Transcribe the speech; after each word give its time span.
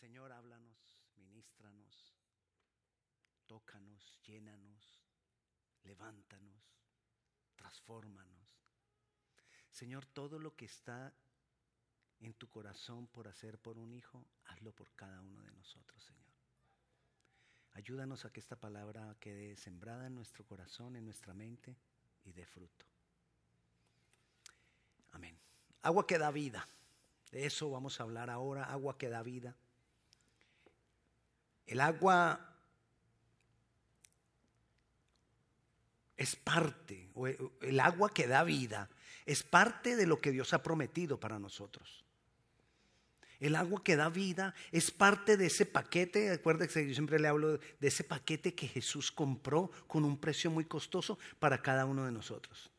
Señor, 0.00 0.30
háblanos, 0.30 0.78
ministranos, 1.16 2.14
tócanos, 3.46 4.20
llénanos, 4.22 5.02
levántanos, 5.82 6.62
transfórmanos. 7.56 8.62
Señor, 9.70 10.06
todo 10.06 10.38
lo 10.38 10.54
que 10.54 10.66
está 10.66 11.12
en 12.20 12.34
tu 12.34 12.48
corazón 12.48 13.08
por 13.08 13.26
hacer 13.26 13.58
por 13.58 13.76
un 13.76 13.92
hijo, 13.92 14.24
hazlo 14.46 14.72
por 14.72 14.92
cada 14.94 15.20
uno 15.20 15.42
de 15.42 15.50
nosotros, 15.50 16.02
Señor. 16.02 16.28
Ayúdanos 17.72 18.24
a 18.24 18.32
que 18.32 18.40
esta 18.40 18.56
palabra 18.56 19.16
quede 19.18 19.56
sembrada 19.56 20.06
en 20.06 20.14
nuestro 20.14 20.44
corazón, 20.44 20.94
en 20.96 21.04
nuestra 21.04 21.34
mente 21.34 21.76
y 22.24 22.32
dé 22.32 22.46
fruto. 22.46 22.86
Amén. 25.12 25.38
Agua 25.82 26.06
que 26.06 26.18
da 26.18 26.30
vida. 26.30 26.68
De 27.30 27.46
eso 27.46 27.70
vamos 27.70 27.98
a 27.98 28.04
hablar 28.04 28.30
ahora, 28.30 28.64
agua 28.64 28.96
que 28.96 29.08
da 29.08 29.22
vida. 29.22 29.56
El 31.68 31.80
agua 31.80 32.40
es 36.16 36.34
parte, 36.34 37.10
o 37.14 37.28
el 37.28 37.78
agua 37.78 38.12
que 38.12 38.26
da 38.26 38.42
vida, 38.42 38.88
es 39.26 39.42
parte 39.42 39.94
de 39.94 40.06
lo 40.06 40.18
que 40.18 40.32
Dios 40.32 40.52
ha 40.54 40.62
prometido 40.62 41.20
para 41.20 41.38
nosotros. 41.38 42.04
El 43.38 43.54
agua 43.54 43.84
que 43.84 43.94
da 43.94 44.08
vida 44.08 44.54
es 44.72 44.90
parte 44.90 45.36
de 45.36 45.46
ese 45.46 45.66
paquete, 45.66 46.30
acuérdense 46.30 46.82
que 46.82 46.88
yo 46.88 46.94
siempre 46.94 47.20
le 47.20 47.28
hablo 47.28 47.58
de 47.58 47.88
ese 47.88 48.02
paquete 48.02 48.54
que 48.54 48.66
Jesús 48.66 49.12
compró 49.12 49.70
con 49.86 50.04
un 50.04 50.18
precio 50.18 50.50
muy 50.50 50.64
costoso 50.64 51.18
para 51.38 51.62
cada 51.62 51.84
uno 51.84 52.04
de 52.04 52.10
nosotros. 52.10 52.70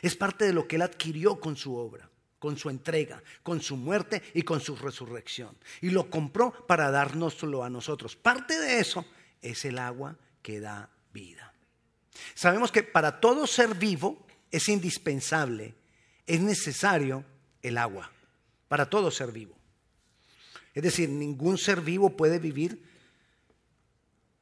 Es 0.00 0.16
parte 0.16 0.46
de 0.46 0.54
lo 0.54 0.66
que 0.66 0.76
Él 0.76 0.82
adquirió 0.82 1.40
con 1.40 1.56
su 1.56 1.76
obra, 1.76 2.08
con 2.42 2.58
su 2.58 2.68
entrega, 2.70 3.22
con 3.44 3.62
su 3.62 3.76
muerte 3.76 4.20
y 4.34 4.42
con 4.42 4.60
su 4.60 4.74
resurrección. 4.74 5.56
Y 5.80 5.90
lo 5.90 6.10
compró 6.10 6.66
para 6.66 6.90
dárnoslo 6.90 7.62
a 7.62 7.70
nosotros. 7.70 8.16
Parte 8.16 8.58
de 8.58 8.80
eso 8.80 9.04
es 9.40 9.64
el 9.64 9.78
agua 9.78 10.16
que 10.42 10.58
da 10.58 10.90
vida. 11.12 11.54
Sabemos 12.34 12.72
que 12.72 12.82
para 12.82 13.20
todo 13.20 13.46
ser 13.46 13.76
vivo 13.76 14.26
es 14.50 14.68
indispensable, 14.68 15.76
es 16.26 16.40
necesario 16.40 17.24
el 17.62 17.78
agua, 17.78 18.10
para 18.66 18.90
todo 18.90 19.12
ser 19.12 19.30
vivo. 19.30 19.56
Es 20.74 20.82
decir, 20.82 21.10
ningún 21.10 21.58
ser 21.58 21.80
vivo 21.80 22.16
puede 22.16 22.40
vivir 22.40 22.82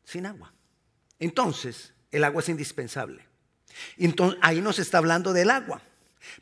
sin 0.05 0.25
agua. 0.25 0.55
Entonces, 1.19 1.93
el 2.11 2.25
agua 2.25 2.41
es 2.41 2.49
indispensable. 2.49 3.27
Entonces, 3.99 4.39
ahí 4.41 4.63
nos 4.63 4.79
está 4.79 4.97
hablando 4.97 5.35
del 5.35 5.51
agua, 5.51 5.83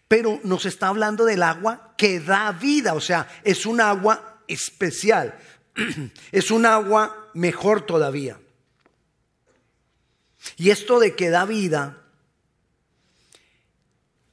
pero 0.07 0.41
nos 0.45 0.67
está 0.67 0.89
hablando 0.89 1.25
del 1.25 1.43
agua 1.43 1.95
que 1.97 2.21
da 2.21 2.53
vida, 2.53 2.95
o 2.95 3.01
sea, 3.01 3.29
es 3.45 3.67
un 3.67 3.81
agua 3.81 4.43
especial, 4.49 5.39
es 6.33 6.51
un 6.51 6.67
agua 6.67 7.31
mejor 7.35 7.83
todavía. 7.83 8.41
Y 10.57 10.71
esto 10.71 10.99
de 10.99 11.15
que 11.15 11.31
da 11.31 11.45
vida 11.45 12.03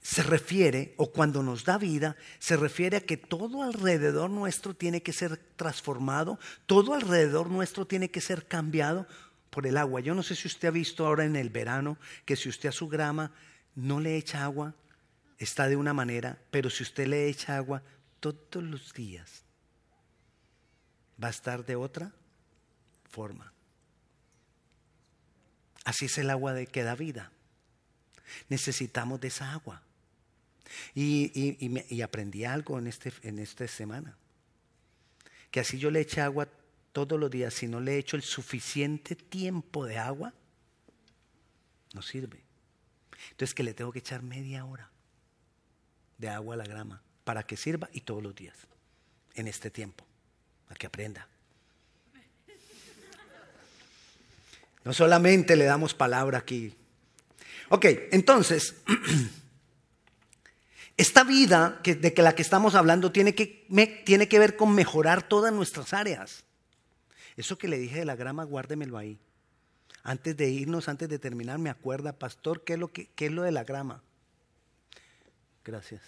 se 0.02 0.22
refiere, 0.22 0.94
o 0.98 1.12
cuando 1.12 1.42
nos 1.42 1.66
da 1.66 1.80
vida, 1.80 2.16
se 2.38 2.56
refiere 2.56 2.98
a 2.98 3.02
que 3.02 3.18
todo 3.18 3.64
alrededor 3.64 4.30
nuestro 4.30 4.76
tiene 4.76 5.02
que 5.02 5.14
ser 5.14 5.38
transformado, 5.56 6.40
todo 6.68 6.94
alrededor 6.94 7.50
nuestro 7.50 7.88
tiene 7.88 8.12
que 8.12 8.22
ser 8.22 8.46
cambiado 8.46 9.08
por 9.50 9.66
el 9.66 9.78
agua. 9.78 10.02
Yo 10.02 10.14
no 10.14 10.22
sé 10.22 10.36
si 10.36 10.48
usted 10.48 10.68
ha 10.68 10.72
visto 10.72 11.08
ahora 11.08 11.26
en 11.26 11.36
el 11.36 11.50
verano 11.50 11.98
que 12.24 12.36
si 12.36 12.50
usted 12.50 12.70
a 12.70 12.72
su 12.72 12.88
grama 12.88 13.32
no 13.74 14.00
le 14.00 14.16
echa 14.16 14.44
agua, 14.44 14.76
está 15.38 15.68
de 15.68 15.76
una 15.76 15.94
manera, 15.94 16.40
pero 16.52 16.70
si 16.70 16.84
usted 16.84 17.08
le 17.08 17.28
echa 17.28 17.58
agua 17.58 17.84
todos 18.20 18.64
los 18.64 18.94
días, 18.94 19.44
va 21.22 21.28
a 21.28 21.32
estar 21.32 21.66
de 21.66 21.76
otra 21.76 22.14
forma. 23.10 23.52
Así 25.84 26.06
es 26.06 26.18
el 26.18 26.30
agua 26.30 26.54
de 26.54 26.68
que 26.68 26.84
da 26.84 26.96
vida. 26.96 27.32
Necesitamos 28.50 29.20
de 29.22 29.28
esa 29.28 29.52
agua. 29.52 29.84
Y, 30.96 32.02
aprendí 32.02 32.44
algo 32.44 32.80
en, 32.80 32.88
este, 32.88 33.14
en 33.22 33.40
esta 33.40 33.68
semana. 33.68 34.18
Que 35.52 35.60
así 35.60 35.78
yo 35.78 35.92
le 35.92 36.02
eche 36.02 36.22
agua 36.22 36.50
todos 36.92 37.20
los 37.20 37.30
días, 37.30 37.54
si 37.54 37.68
no 37.68 37.80
le 37.80 37.98
echo 37.98 38.16
el 38.16 38.24
suficiente 38.24 39.16
tiempo 39.16 39.86
de 39.86 39.98
agua, 39.98 40.34
no 41.94 42.02
sirve. 42.02 42.42
Entonces 43.32 43.54
que 43.54 43.64
le 43.64 43.74
tengo 43.74 43.92
que 43.92 44.00
echar 44.00 44.24
media 44.24 44.66
hora 44.66 44.90
de 46.18 46.30
agua 46.30 46.56
a 46.56 46.58
la 46.58 46.66
grama 46.66 47.02
para 47.24 47.44
que 47.44 47.58
sirva 47.58 47.90
y 47.92 48.02
todos 48.02 48.22
los 48.22 48.36
días, 48.36 48.56
en 49.36 49.48
este 49.48 49.70
tiempo, 49.70 50.06
para 50.68 50.78
que 50.78 50.88
aprenda. 50.88 51.28
No 54.84 54.94
solamente 54.94 55.56
le 55.56 55.66
damos 55.66 55.94
palabra 55.94 56.38
aquí. 56.38 56.76
Ok, 57.70 57.86
entonces, 58.12 58.76
Esta 60.98 61.26
vida 61.26 61.82
de 61.84 62.14
que 62.14 62.22
la 62.22 62.36
que 62.36 62.42
estamos 62.42 62.74
hablando 62.74 63.12
tiene 63.12 63.36
que, 63.36 63.68
tiene 64.06 64.30
que 64.30 64.40
ver 64.40 64.56
con 64.56 64.74
mejorar 64.74 65.28
todas 65.28 65.52
nuestras 65.52 65.94
áreas. 65.94 66.46
Eso 67.36 67.58
que 67.58 67.68
le 67.68 67.78
dije 67.78 68.00
de 68.00 68.06
la 68.06 68.16
grama, 68.16 68.46
guárdemelo 68.46 68.98
ahí. 68.98 69.20
Antes 70.04 70.38
de 70.38 70.50
irnos, 70.50 70.88
antes 70.88 71.10
de 71.10 71.20
terminar, 71.20 71.60
me 71.60 71.70
acuerda, 71.70 72.14
pastor, 72.14 72.64
¿qué 72.64 72.74
es 72.74 72.80
lo, 72.80 72.94
que, 72.94 73.10
es 73.18 73.32
lo 73.32 73.42
de 73.42 73.52
la 73.52 73.66
grama? 73.66 74.04
Gracias. 75.66 76.02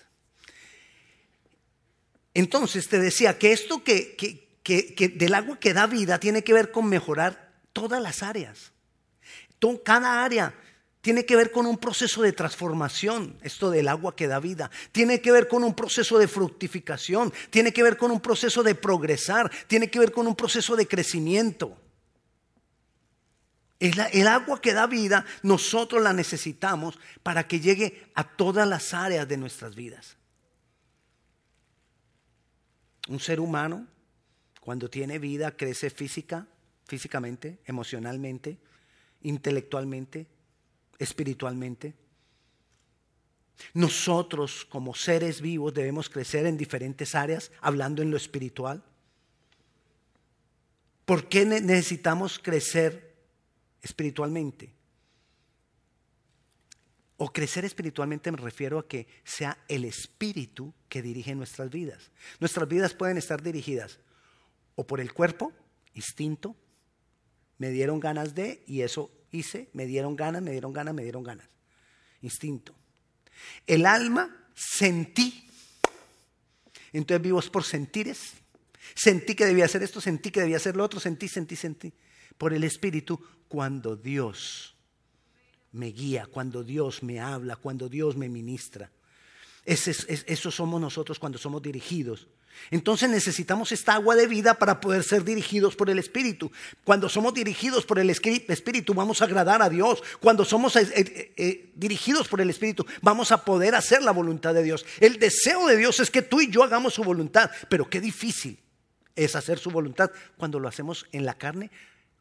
Entonces 2.36 2.88
te 2.88 3.00
decía 3.00 3.40
que 3.40 3.52
esto 3.52 3.84
que, 3.84 4.16
que, 4.16 5.08
del 5.10 5.34
agua 5.34 5.60
que 5.60 5.74
da 5.74 5.88
vida 5.88 6.20
tiene 6.20 6.44
que 6.44 6.54
ver 6.54 6.72
con 6.72 6.88
mejorar 6.88 7.52
todas 7.74 8.00
las 8.02 8.22
áreas. 8.22 8.72
Cada 9.84 10.24
área 10.24 10.54
tiene 11.02 11.26
que 11.26 11.36
ver 11.36 11.52
con 11.52 11.66
un 11.66 11.80
proceso 11.80 12.22
de 12.22 12.34
transformación, 12.34 13.40
esto 13.42 13.72
del 13.72 13.88
agua 13.88 14.16
que 14.16 14.28
da 14.28 14.40
vida. 14.40 14.70
Tiene 14.92 15.20
que 15.20 15.32
ver 15.32 15.48
con 15.48 15.64
un 15.64 15.74
proceso 15.74 16.20
de 16.20 16.28
fructificación. 16.28 17.34
Tiene 17.50 17.74
que 17.74 17.82
ver 17.82 17.98
con 17.98 18.12
un 18.12 18.20
proceso 18.20 18.62
de 18.62 18.76
progresar. 18.76 19.50
Tiene 19.66 19.90
que 19.90 19.98
ver 19.98 20.12
con 20.12 20.28
un 20.28 20.36
proceso 20.36 20.76
de 20.76 20.88
crecimiento. 20.88 21.76
El, 23.80 24.28
agua 24.28 24.60
que 24.60 24.74
da 24.74 24.88
vida, 24.88 25.26
nosotros 25.44 26.02
la 26.02 26.12
necesitamos 26.12 26.98
para 27.22 27.48
que 27.48 27.60
llegue 27.60 28.10
a 28.16 28.24
todas 28.24 28.68
las 28.68 28.94
áreas 28.94 29.28
de 29.28 29.38
nuestras 29.38 29.76
vidas. 29.76 30.18
Un 33.08 33.20
ser 33.20 33.40
humano, 33.40 33.88
cuando 34.62 34.90
tiene 34.90 35.20
vida, 35.20 35.56
crece 35.56 35.92
física, 35.92 36.48
físicamente, 36.86 37.60
emocionalmente, 37.66 38.58
intelectualmente, 39.22 40.26
espiritualmente. 40.98 41.94
Nosotros 43.76 44.66
como 44.66 44.96
seres 44.96 45.40
vivos 45.40 45.74
debemos 45.74 46.10
crecer 46.10 46.48
en 46.48 46.58
diferentes 46.58 47.14
áreas, 47.14 47.52
hablando 47.62 48.02
en 48.02 48.10
lo 48.10 48.18
espiritual. 48.18 48.84
¿Por 51.06 51.30
qué 51.30 51.46
necesitamos 51.46 52.40
crecer 52.40 53.07
espiritualmente? 53.82 54.74
O 57.18 57.34
crecer 57.34 57.66
espiritualmente 57.66 58.32
me 58.32 58.38
refiero 58.38 58.78
a 58.78 58.88
que 58.88 59.08
sea 59.24 59.58
el 59.68 59.86
espíritu 59.86 60.74
que 60.88 61.02
dirige 61.02 61.34
nuestras 61.34 61.70
vidas. 61.70 62.12
Nuestras 62.40 62.68
vidas 62.68 62.94
pueden 62.94 63.18
estar 63.18 63.42
dirigidas 63.42 64.00
o 64.76 64.86
por 64.86 65.02
el 65.02 65.12
cuerpo, 65.12 65.52
instinto, 65.96 66.56
me 67.58 67.72
dieron 67.72 68.00
ganas 68.00 68.36
de 68.36 68.64
y 68.68 68.82
eso 68.82 69.12
hice, 69.32 69.70
me 69.74 69.88
dieron 69.88 70.16
ganas, 70.16 70.44
me 70.44 70.52
dieron 70.52 70.72
ganas, 70.74 70.94
me 70.94 71.02
dieron 71.02 71.24
ganas. 71.24 71.48
Instinto. 72.22 72.76
El 73.66 73.88
alma 73.88 74.48
sentí. 74.54 75.50
Entonces 76.94 77.24
vivos 77.24 77.50
por 77.50 77.64
sentires. 77.64 78.34
Sentí 78.94 79.36
que 79.36 79.46
debía 79.46 79.66
hacer 79.66 79.84
esto, 79.84 80.00
sentí 80.00 80.32
que 80.32 80.42
debía 80.42 80.58
hacer 80.58 80.76
lo 80.76 80.84
otro, 80.84 81.00
sentí, 81.00 81.28
sentí, 81.28 81.56
sentí. 81.56 81.92
Por 82.38 82.54
el 82.54 82.64
Espíritu, 82.64 83.20
cuando 83.48 83.96
Dios 83.96 84.76
me 85.72 85.88
guía, 85.88 86.26
cuando 86.26 86.64
Dios 86.64 87.04
me 87.04 87.20
habla, 87.20 87.56
cuando 87.56 87.90
Dios 87.90 88.16
me 88.16 88.30
ministra. 88.30 88.92
eso 89.66 90.52
somos 90.52 90.80
nosotros 90.80 91.20
cuando 91.20 91.38
somos 91.38 91.62
dirigidos 91.62 92.28
entonces 92.72 93.10
necesitamos 93.10 93.72
esta 93.72 93.94
agua 93.94 94.16
de 94.16 94.28
vida 94.28 94.56
para 94.56 94.80
poder 94.80 95.04
ser 95.04 95.24
dirigidos 95.24 95.76
por 95.76 95.90
el 95.90 96.00
Espíritu. 96.00 96.52
Cuando 96.84 97.10
somos 97.10 97.34
dirigidos 97.34 97.86
por 97.86 98.00
el 98.00 98.10
Espíritu 98.10 98.94
vamos 98.94 99.22
a 99.22 99.26
agradar 99.26 99.62
a 99.62 99.70
Dios. 99.70 100.04
Cuando 100.20 100.44
somos 100.44 100.76
eh, 100.76 100.88
eh, 100.96 101.34
eh, 101.38 101.72
dirigidos 101.76 102.28
por 102.28 102.42
el 102.42 102.50
Espíritu 102.50 102.86
vamos 103.02 103.32
a 103.32 103.44
poder 103.44 103.76
hacer 103.76 104.02
la 104.02 104.12
voluntad 104.12 104.54
de 104.54 104.64
Dios. 104.64 104.86
El 105.00 105.20
deseo 105.20 105.68
de 105.68 105.78
Dios 105.78 106.00
es 106.00 106.12
que 106.12 106.22
tú 106.22 106.42
y 106.42 106.50
yo 106.50 106.64
hagamos 106.64 106.94
su 106.94 107.04
voluntad, 107.04 107.52
pero 107.70 107.90
qué 107.90 108.02
difícil 108.02 108.60
es 109.16 109.36
hacer 109.36 109.60
su 109.60 109.72
voluntad 109.72 110.12
cuando 110.38 110.60
lo 110.60 110.68
hacemos 110.68 111.08
en 111.12 111.26
la 111.26 111.36
carne, 111.36 111.72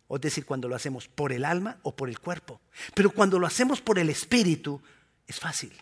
o 0.09 0.17
es 0.17 0.23
decir, 0.23 0.45
cuando 0.47 0.69
lo 0.69 0.77
hacemos 0.77 1.09
por 1.09 1.33
el 1.33 1.45
alma 1.45 1.79
o 1.83 1.97
por 1.97 2.09
el 2.09 2.21
cuerpo. 2.21 2.61
Pero 2.95 3.11
cuando 3.11 3.39
lo 3.39 3.47
hacemos 3.47 3.81
por 3.81 3.99
el 3.99 4.09
Espíritu 4.09 4.81
es 5.27 5.41
fácil. 5.41 5.73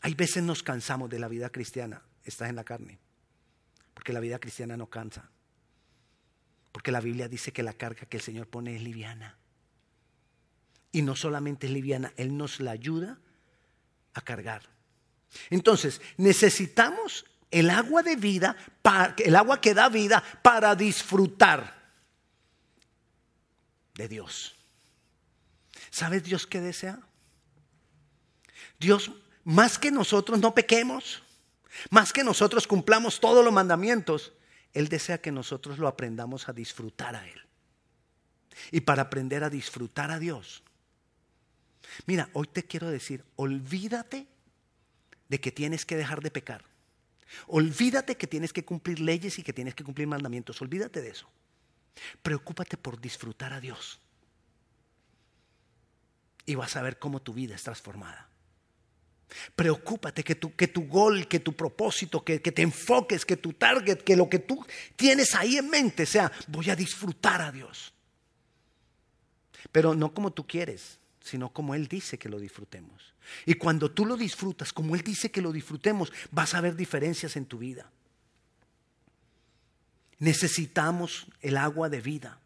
Hay 0.00 0.14
veces 0.14 0.42
nos 0.42 0.62
cansamos 0.62 1.10
de 1.10 1.18
la 1.18 1.28
vida 1.28 1.50
cristiana, 1.50 2.02
estás 2.24 2.50
en 2.50 2.56
la 2.56 2.64
carne. 2.64 2.98
Porque 3.94 4.12
la 4.12 4.20
vida 4.20 4.38
cristiana 4.38 4.76
no 4.76 4.88
cansa. 4.88 5.30
Porque 6.72 6.92
la 6.92 7.00
Biblia 7.00 7.28
dice 7.28 7.52
que 7.52 7.62
la 7.62 7.72
carga 7.72 8.06
que 8.06 8.18
el 8.18 8.22
Señor 8.22 8.46
pone 8.46 8.76
es 8.76 8.82
liviana. 8.82 9.38
Y 10.92 11.02
no 11.02 11.16
solamente 11.16 11.66
es 11.66 11.72
liviana, 11.72 12.12
Él 12.16 12.36
nos 12.36 12.60
la 12.60 12.70
ayuda 12.70 13.18
a 14.14 14.20
cargar. 14.20 14.62
Entonces, 15.50 16.00
necesitamos 16.16 17.24
el 17.50 17.70
agua 17.70 18.02
de 18.02 18.16
vida, 18.16 18.56
el 19.18 19.36
agua 19.36 19.60
que 19.60 19.74
da 19.74 19.88
vida 19.88 20.22
para 20.42 20.74
disfrutar 20.74 21.78
de 23.94 24.08
Dios. 24.08 24.54
¿Sabes 25.90 26.22
Dios 26.22 26.46
qué 26.46 26.60
desea? 26.60 27.00
Dios, 28.78 29.10
más 29.44 29.78
que 29.78 29.90
nosotros 29.90 30.38
no 30.38 30.54
pequemos, 30.54 31.22
más 31.90 32.12
que 32.12 32.22
nosotros 32.22 32.66
cumplamos 32.66 33.20
todos 33.20 33.44
los 33.44 33.52
mandamientos, 33.52 34.32
Él 34.72 34.88
desea 34.88 35.20
que 35.20 35.32
nosotros 35.32 35.78
lo 35.78 35.88
aprendamos 35.88 36.48
a 36.48 36.52
disfrutar 36.52 37.16
a 37.16 37.26
Él. 37.26 37.40
Y 38.70 38.80
para 38.80 39.02
aprender 39.02 39.42
a 39.42 39.50
disfrutar 39.50 40.10
a 40.10 40.18
Dios, 40.18 40.62
mira, 42.06 42.28
hoy 42.32 42.46
te 42.48 42.64
quiero 42.64 42.90
decir, 42.90 43.24
olvídate 43.36 44.26
de 45.28 45.40
que 45.40 45.52
tienes 45.52 45.84
que 45.84 45.96
dejar 45.96 46.22
de 46.22 46.30
pecar. 46.30 46.67
Olvídate 47.46 48.16
que 48.16 48.26
tienes 48.26 48.52
que 48.52 48.64
cumplir 48.64 49.00
leyes 49.00 49.38
y 49.38 49.42
que 49.42 49.52
tienes 49.52 49.74
que 49.74 49.84
cumplir 49.84 50.06
mandamientos. 50.06 50.60
Olvídate 50.62 51.02
de 51.02 51.10
eso. 51.10 51.28
Preocúpate 52.22 52.76
por 52.76 53.00
disfrutar 53.00 53.52
a 53.52 53.60
Dios. 53.60 54.00
Y 56.46 56.54
vas 56.54 56.76
a 56.76 56.82
ver 56.82 56.98
cómo 56.98 57.20
tu 57.20 57.34
vida 57.34 57.54
es 57.54 57.62
transformada. 57.62 58.28
Preocúpate 59.54 60.24
que 60.24 60.34
tu, 60.34 60.56
que 60.56 60.68
tu 60.68 60.86
gol, 60.86 61.28
que 61.28 61.40
tu 61.40 61.54
propósito, 61.54 62.24
que, 62.24 62.40
que 62.40 62.52
te 62.52 62.62
enfoques, 62.62 63.26
que 63.26 63.36
tu 63.36 63.52
target, 63.52 63.98
que 63.98 64.16
lo 64.16 64.28
que 64.28 64.38
tú 64.38 64.64
tienes 64.96 65.34
ahí 65.34 65.58
en 65.58 65.68
mente 65.68 66.06
sea, 66.06 66.32
voy 66.46 66.70
a 66.70 66.76
disfrutar 66.76 67.42
a 67.42 67.52
Dios. 67.52 67.92
Pero 69.70 69.94
no 69.94 70.14
como 70.14 70.32
tú 70.32 70.46
quieres, 70.46 70.98
sino 71.28 71.50
como 71.50 71.74
Él 71.74 71.88
dice 71.88 72.18
que 72.18 72.28
lo 72.28 72.38
disfrutemos. 72.38 73.14
Y 73.44 73.54
cuando 73.54 73.90
tú 73.90 74.06
lo 74.06 74.16
disfrutas, 74.16 74.72
como 74.72 74.94
Él 74.94 75.02
dice 75.02 75.30
que 75.30 75.42
lo 75.42 75.52
disfrutemos, 75.52 76.12
vas 76.30 76.54
a 76.54 76.60
ver 76.60 76.74
diferencias 76.74 77.36
en 77.36 77.46
tu 77.46 77.58
vida. 77.58 77.90
Necesitamos 80.18 81.26
el 81.42 81.56
agua 81.56 81.88
de 81.88 82.00
vida. 82.00 82.40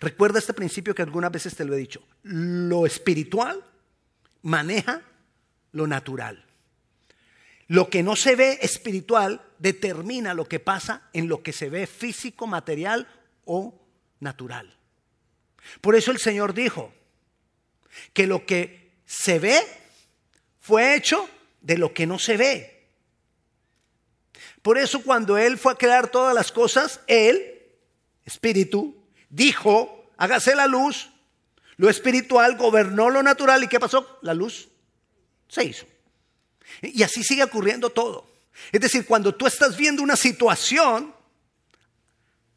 Recuerda 0.00 0.38
este 0.38 0.52
principio 0.52 0.94
que 0.94 1.02
algunas 1.02 1.32
veces 1.32 1.56
te 1.56 1.64
lo 1.64 1.74
he 1.74 1.78
dicho. 1.78 2.02
Lo 2.22 2.86
espiritual 2.86 3.64
maneja 4.42 5.02
lo 5.72 5.86
natural. 5.86 6.44
Lo 7.68 7.88
que 7.88 8.02
no 8.02 8.16
se 8.16 8.36
ve 8.36 8.58
espiritual 8.62 9.40
determina 9.58 10.34
lo 10.34 10.44
que 10.44 10.60
pasa 10.60 11.08
en 11.12 11.28
lo 11.28 11.42
que 11.42 11.52
se 11.52 11.70
ve 11.70 11.86
físico, 11.86 12.46
material 12.46 13.08
o 13.44 13.80
natural. 14.18 14.76
Por 15.80 15.94
eso 15.94 16.10
el 16.10 16.18
Señor 16.18 16.52
dijo 16.52 16.92
que 18.12 18.26
lo 18.26 18.46
que 18.46 18.92
se 19.06 19.38
ve 19.38 19.60
fue 20.60 20.94
hecho 20.94 21.28
de 21.60 21.78
lo 21.78 21.92
que 21.92 22.06
no 22.06 22.18
se 22.18 22.36
ve. 22.36 22.88
Por 24.62 24.78
eso 24.78 25.02
cuando 25.02 25.38
Él 25.38 25.58
fue 25.58 25.72
a 25.72 25.76
crear 25.76 26.10
todas 26.10 26.34
las 26.34 26.52
cosas, 26.52 27.00
Él, 27.06 27.62
Espíritu, 28.24 29.02
dijo, 29.28 30.10
hágase 30.16 30.54
la 30.54 30.66
luz, 30.66 31.10
lo 31.76 31.88
espiritual 31.88 32.56
gobernó 32.56 33.08
lo 33.08 33.22
natural 33.22 33.64
y 33.64 33.68
¿qué 33.68 33.80
pasó? 33.80 34.18
La 34.20 34.34
luz 34.34 34.68
se 35.48 35.64
hizo. 35.64 35.86
Y 36.82 37.02
así 37.02 37.24
sigue 37.24 37.42
ocurriendo 37.42 37.90
todo. 37.90 38.30
Es 38.70 38.80
decir, 38.80 39.06
cuando 39.06 39.34
tú 39.34 39.46
estás 39.46 39.76
viendo 39.76 40.02
una 40.02 40.16
situación, 40.16 41.14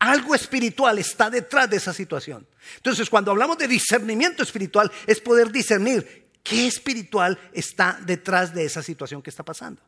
algo 0.04 0.36
espiritual 0.36 1.00
está 1.00 1.30
detrás 1.30 1.70
de 1.70 1.78
esa 1.78 1.94
situación. 1.94 2.46
Entonces, 2.76 3.10
cuando 3.10 3.32
hablamos 3.32 3.58
de 3.58 3.70
discernimiento 3.70 4.44
espiritual, 4.44 4.92
es 5.08 5.22
poder 5.22 5.50
discernir 5.50 6.30
qué 6.44 6.68
espiritual 6.68 7.40
está 7.54 7.98
detrás 8.06 8.54
de 8.54 8.66
esa 8.66 8.84
situación 8.84 9.22
que 9.22 9.30
está 9.30 9.44
pasando. 9.44 9.82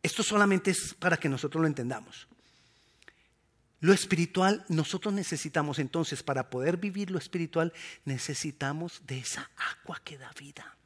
Esto 0.00 0.22
solamente 0.22 0.70
es 0.70 0.94
para 0.94 1.16
que 1.16 1.28
nosotros 1.28 1.60
lo 1.60 1.66
entendamos. 1.66 2.28
Lo 3.80 3.92
espiritual, 3.92 4.64
nosotros 4.68 5.12
necesitamos 5.12 5.80
entonces, 5.80 6.22
para 6.22 6.50
poder 6.50 6.76
vivir 6.76 7.10
lo 7.10 7.18
espiritual, 7.18 7.72
necesitamos 8.04 9.02
de 9.06 9.18
esa 9.18 9.50
agua 9.56 10.00
que 10.04 10.18
da 10.18 10.30
vida. 10.38 10.76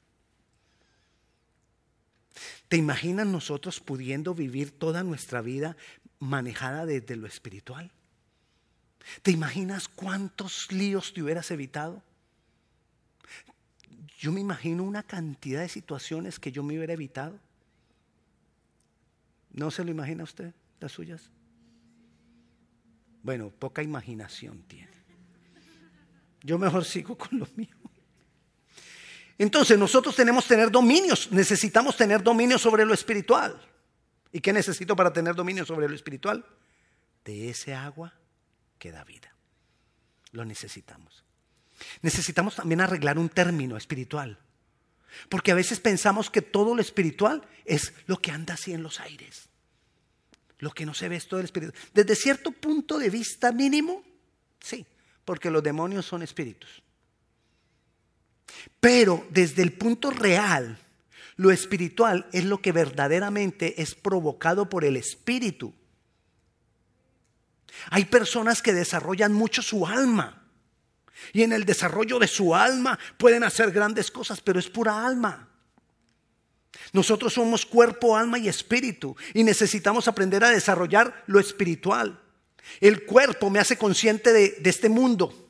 ¿Te 2.69 2.79
imaginas 2.79 3.27
nosotros 3.27 3.81
pudiendo 3.81 4.35
vivir 4.35 4.71
toda 4.79 5.03
nuestra 5.03 5.43
vida 5.43 5.77
manejada 6.19 6.87
desde 6.87 7.17
lo 7.17 7.27
espiritual? 7.27 7.91
¿Te 9.23 9.31
imaginas 9.31 9.89
cuántos 9.89 10.73
líos 10.73 11.13
te 11.13 11.23
hubieras 11.23 11.51
evitado? 11.51 12.03
Yo 14.19 14.33
me 14.33 14.41
imagino 14.41 14.83
una 14.83 15.03
cantidad 15.03 15.61
de 15.61 15.69
situaciones 15.69 16.41
que 16.41 16.51
yo 16.51 16.63
me 16.63 16.77
hubiera 16.77 16.95
evitado. 16.95 17.39
¿No 19.53 19.71
se 19.71 19.85
lo 19.85 19.91
imagina 19.91 20.25
usted, 20.25 20.53
las 20.81 20.93
suyas? 20.93 21.31
Bueno, 23.23 23.51
poca 23.51 23.83
imaginación 23.83 24.63
tiene. 24.63 24.97
Yo 26.43 26.59
mejor 26.59 26.85
sigo 26.85 27.17
con 27.17 27.39
lo 27.39 27.49
mío. 27.57 27.77
Entonces 29.39 29.79
nosotros 29.79 30.17
tenemos 30.17 30.45
que 30.45 30.55
tener 30.55 30.71
dominios, 30.71 31.31
necesitamos 31.31 31.97
tener 31.97 32.23
dominio 32.23 32.59
sobre 32.59 32.85
lo 32.85 32.95
espiritual. 32.95 33.61
¿Y 34.33 34.41
qué 34.41 34.53
necesito 34.53 34.97
para 34.97 35.13
tener 35.13 35.35
dominio 35.35 35.65
sobre 35.65 35.89
lo 35.89 35.95
espiritual? 35.95 36.45
De 37.25 37.49
ese 37.49 37.75
agua 37.75 38.15
que 38.79 38.93
da 38.93 39.05
vida. 39.05 39.35
Lo 40.33 40.45
necesitamos. 40.45 41.25
Necesitamos 42.03 42.57
también 42.57 42.81
arreglar 42.81 43.19
un 43.19 43.29
término 43.29 43.77
espiritual. 43.77 44.39
Porque 45.29 45.53
a 45.53 45.55
veces 45.55 45.81
pensamos 45.81 46.31
que 46.31 46.43
todo 46.43 46.75
lo 46.75 46.81
espiritual 46.81 47.47
es 47.65 47.93
lo 48.07 48.19
que 48.19 48.33
anda 48.33 48.55
así 48.55 48.73
en 48.73 48.83
los 48.83 49.01
aires. 49.01 49.49
Lo 50.59 50.71
que 50.71 50.87
no 50.87 50.95
se 50.95 51.09
ve 51.09 51.17
es 51.17 51.29
todo 51.29 51.41
el 51.41 51.47
espíritu. 51.47 51.73
Desde 51.93 52.15
cierto 52.17 52.51
punto 52.51 52.99
de 52.99 53.11
vista 53.11 53.53
mínimo, 53.53 54.03
sí, 54.61 54.87
porque 55.25 55.51
los 55.51 55.63
demonios 55.63 56.07
son 56.07 56.23
espíritus. 56.23 56.83
Pero 58.81 59.27
desde 59.31 59.63
el 59.63 59.73
punto 59.73 60.11
real, 60.11 60.79
lo 61.37 61.51
espiritual 61.51 62.27
es 62.33 62.45
lo 62.45 62.61
que 62.61 62.73
verdaderamente 62.73 63.81
es 63.81 63.95
provocado 63.95 64.69
por 64.69 64.85
el 64.85 64.97
espíritu. 64.97 65.75
Hay 67.91 68.07
personas 68.07 68.63
que 68.63 68.73
desarrollan 68.73 69.33
mucho 69.33 69.63
su 69.63 69.87
alma. 69.87 70.43
Y 71.33 71.43
en 71.43 71.53
el 71.53 71.65
desarrollo 71.65 72.19
de 72.19 72.29
su 72.29 72.55
alma 72.55 72.99
pueden 73.19 73.45
hacer 73.45 73.71
grandes 73.71 74.11
cosas, 74.11 74.41
pero 74.41 74.59
es 74.59 74.69
pura 74.69 75.07
alma. 75.07 75.49
Nosotros 76.93 77.35
somos 77.35 77.67
cuerpo, 77.67 78.17
alma 78.17 78.39
y 78.39 78.49
espíritu 78.49 79.17
y 79.35 79.45
necesitamos 79.45 80.09
aprender 80.09 80.45
a 80.45 80.51
desarrollar 80.51 81.25
lo 81.27 81.41
espiritual. 81.41 82.21
El 82.81 83.05
cuerpo 83.05 83.51
me 83.51 83.59
hace 83.59 83.77
consciente 83.77 84.33
de, 84.33 84.61
este 84.65 84.89
mundo. 84.89 85.46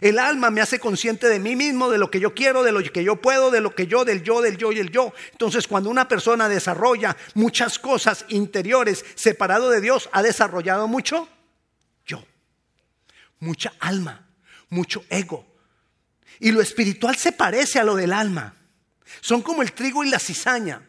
El 0.00 0.18
alma 0.18 0.50
me 0.50 0.60
hace 0.60 0.78
consciente 0.78 1.28
de 1.28 1.38
mí 1.38 1.56
mismo, 1.56 1.90
de 1.90 1.98
lo 1.98 2.10
que 2.10 2.20
yo 2.20 2.34
quiero, 2.34 2.62
de 2.62 2.72
lo 2.72 2.82
que 2.82 3.04
yo 3.04 3.16
puedo, 3.16 3.50
de 3.50 3.60
lo 3.60 3.74
que 3.74 3.86
yo, 3.86 4.04
del 4.04 4.22
yo, 4.22 4.42
del 4.42 4.56
yo 4.56 4.72
y 4.72 4.78
el 4.78 4.90
yo. 4.90 5.12
Entonces, 5.32 5.66
cuando 5.66 5.90
una 5.90 6.08
persona 6.08 6.48
desarrolla 6.48 7.16
muchas 7.34 7.78
cosas 7.78 8.24
interiores 8.28 9.04
separado 9.14 9.70
de 9.70 9.80
Dios, 9.80 10.08
ha 10.12 10.22
desarrollado 10.22 10.88
mucho 10.88 11.28
yo, 12.04 12.24
mucha 13.38 13.72
alma, 13.80 14.26
mucho 14.68 15.04
ego. 15.08 15.46
Y 16.40 16.50
lo 16.50 16.60
espiritual 16.60 17.16
se 17.16 17.32
parece 17.32 17.78
a 17.78 17.84
lo 17.84 17.96
del 17.96 18.12
alma. 18.12 18.54
Son 19.20 19.42
como 19.42 19.62
el 19.62 19.72
trigo 19.72 20.04
y 20.04 20.10
la 20.10 20.18
cizaña. 20.18 20.82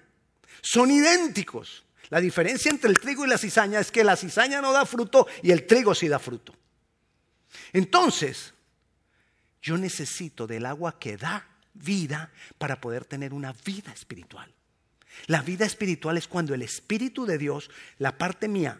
Son 0.62 0.92
idénticos. 0.92 1.86
La 2.10 2.20
diferencia 2.20 2.72
entre 2.72 2.90
el 2.90 3.00
trigo 3.00 3.26
y 3.26 3.30
la 3.30 3.38
cizaña 3.38 3.80
es 3.80 3.92
que 3.92 4.04
la 4.04 4.16
cizaña 4.16 4.62
no 4.62 4.72
da 4.72 4.86
fruto 4.86 5.28
y 5.44 5.52
el 5.52 5.66
trigo 5.68 5.94
sí 5.94 6.08
da 6.08 6.20
fruto. 6.20 6.54
Entonces, 7.74 8.54
yo 9.62 9.78
necesito 9.78 10.48
del 10.48 10.66
agua 10.66 11.00
que 11.00 11.18
da 11.18 11.48
vida 11.74 12.32
para 12.58 12.82
poder 12.82 13.06
tener 13.06 13.34
una 13.34 13.54
vida 13.54 13.92
espiritual. 13.92 14.54
La 15.26 15.42
vida 15.42 15.66
espiritual 15.66 16.18
es 16.18 16.28
cuando 16.28 16.54
el 16.54 16.62
Espíritu 16.62 17.26
de 17.26 17.38
Dios, 17.38 17.72
la 17.98 18.18
parte 18.18 18.48
mía, 18.48 18.80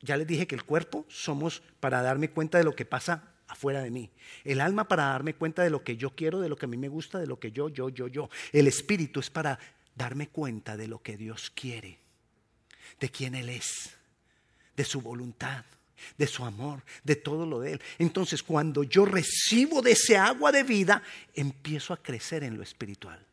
ya 0.00 0.16
les 0.16 0.26
dije 0.26 0.46
que 0.46 0.54
el 0.54 0.64
cuerpo 0.64 1.06
somos 1.08 1.62
para 1.80 2.02
darme 2.02 2.30
cuenta 2.30 2.58
de 2.58 2.64
lo 2.64 2.74
que 2.74 2.84
pasa 2.84 3.34
afuera 3.48 3.82
de 3.82 3.90
mí. 3.90 4.10
El 4.44 4.60
alma 4.60 4.86
para 4.86 5.04
darme 5.04 5.34
cuenta 5.34 5.62
de 5.62 5.70
lo 5.70 5.82
que 5.82 5.96
yo 5.96 6.10
quiero, 6.10 6.40
de 6.40 6.48
lo 6.48 6.56
que 6.56 6.66
a 6.66 6.68
mí 6.68 6.76
me 6.76 6.88
gusta, 6.88 7.18
de 7.18 7.26
lo 7.26 7.40
que 7.40 7.50
yo, 7.50 7.68
yo, 7.68 7.88
yo, 7.88 8.06
yo. 8.06 8.28
El 8.52 8.66
espíritu 8.66 9.20
es 9.20 9.30
para 9.30 9.58
darme 9.96 10.28
cuenta 10.28 10.76
de 10.76 10.86
lo 10.86 11.02
que 11.02 11.16
Dios 11.16 11.50
quiere, 11.50 11.98
de 13.00 13.08
quién 13.10 13.34
Él 13.34 13.48
es, 13.48 13.96
de 14.76 14.84
su 14.84 15.00
voluntad, 15.00 15.64
de 16.16 16.26
su 16.26 16.44
amor, 16.44 16.82
de 17.04 17.16
todo 17.16 17.46
lo 17.46 17.60
de 17.60 17.72
Él. 17.72 17.82
Entonces 17.98 18.42
cuando 18.42 18.82
yo 18.84 19.04
recibo 19.04 19.82
de 19.82 19.92
ese 19.92 20.16
agua 20.16 20.52
de 20.52 20.62
vida, 20.62 21.02
empiezo 21.34 21.92
a 21.92 22.02
crecer 22.02 22.44
en 22.44 22.56
lo 22.56 22.62
espiritual. 22.62 23.24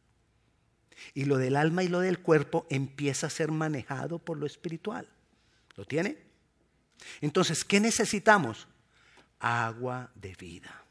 Y 1.14 1.26
lo 1.26 1.38
del 1.38 1.56
alma 1.56 1.84
y 1.84 1.88
lo 1.88 2.00
del 2.00 2.20
cuerpo 2.20 2.66
empieza 2.70 3.28
a 3.28 3.30
ser 3.30 3.52
manejado 3.52 4.20
por 4.20 4.38
lo 4.38 4.46
espiritual. 4.46 5.08
¿Lo 5.76 5.86
tiene? 5.86 6.18
Entonces, 7.22 7.64
¿qué 7.64 7.80
necesitamos? 7.80 8.68
Agua 9.40 10.12
de 10.16 10.34
vida. 10.36 10.84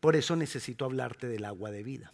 Por 0.00 0.16
eso 0.16 0.36
necesito 0.36 0.84
hablarte 0.84 1.26
del 1.26 1.44
agua 1.44 1.70
de 1.70 1.82
vida. 1.82 2.12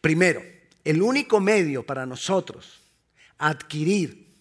Primero, 0.00 0.42
el 0.84 1.02
único 1.02 1.40
medio 1.40 1.84
para 1.84 2.06
nosotros 2.06 2.80
adquirir 3.38 4.31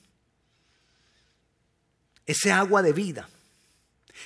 ese 2.32 2.52
agua 2.52 2.82
de 2.82 2.94
vida 2.94 3.30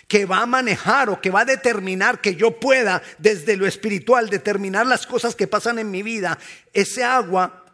que 0.08 0.26
va 0.26 0.42
a 0.42 0.46
manejar 0.46 1.10
o 1.10 1.20
que 1.20 1.32
va 1.32 1.42
a 1.42 1.46
determinar 1.46 2.22
que 2.22 2.36
yo 2.36 2.60
pueda 2.60 3.02
desde 3.18 3.58
lo 3.58 3.66
espiritual 3.66 4.30
determinar 4.30 4.86
las 4.86 5.08
cosas 5.08 5.36
que 5.36 5.48
pasan 5.48 5.80
en 5.80 5.90
mi 5.90 6.04
vida, 6.04 6.38
ese 6.74 7.04
agua, 7.04 7.66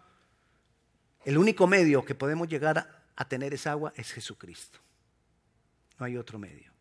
el 1.26 1.38
único 1.38 1.68
medio 1.68 2.06
que 2.06 2.16
podemos 2.16 2.48
llegar 2.48 2.78
a, 3.16 3.26
tener 3.26 3.54
esa 3.54 3.72
agua 3.72 3.94
es 3.96 4.12
Jesucristo. 4.12 4.80
No 6.00 6.06
hay 6.06 6.18
otro 6.18 6.40
medio. 6.40 6.72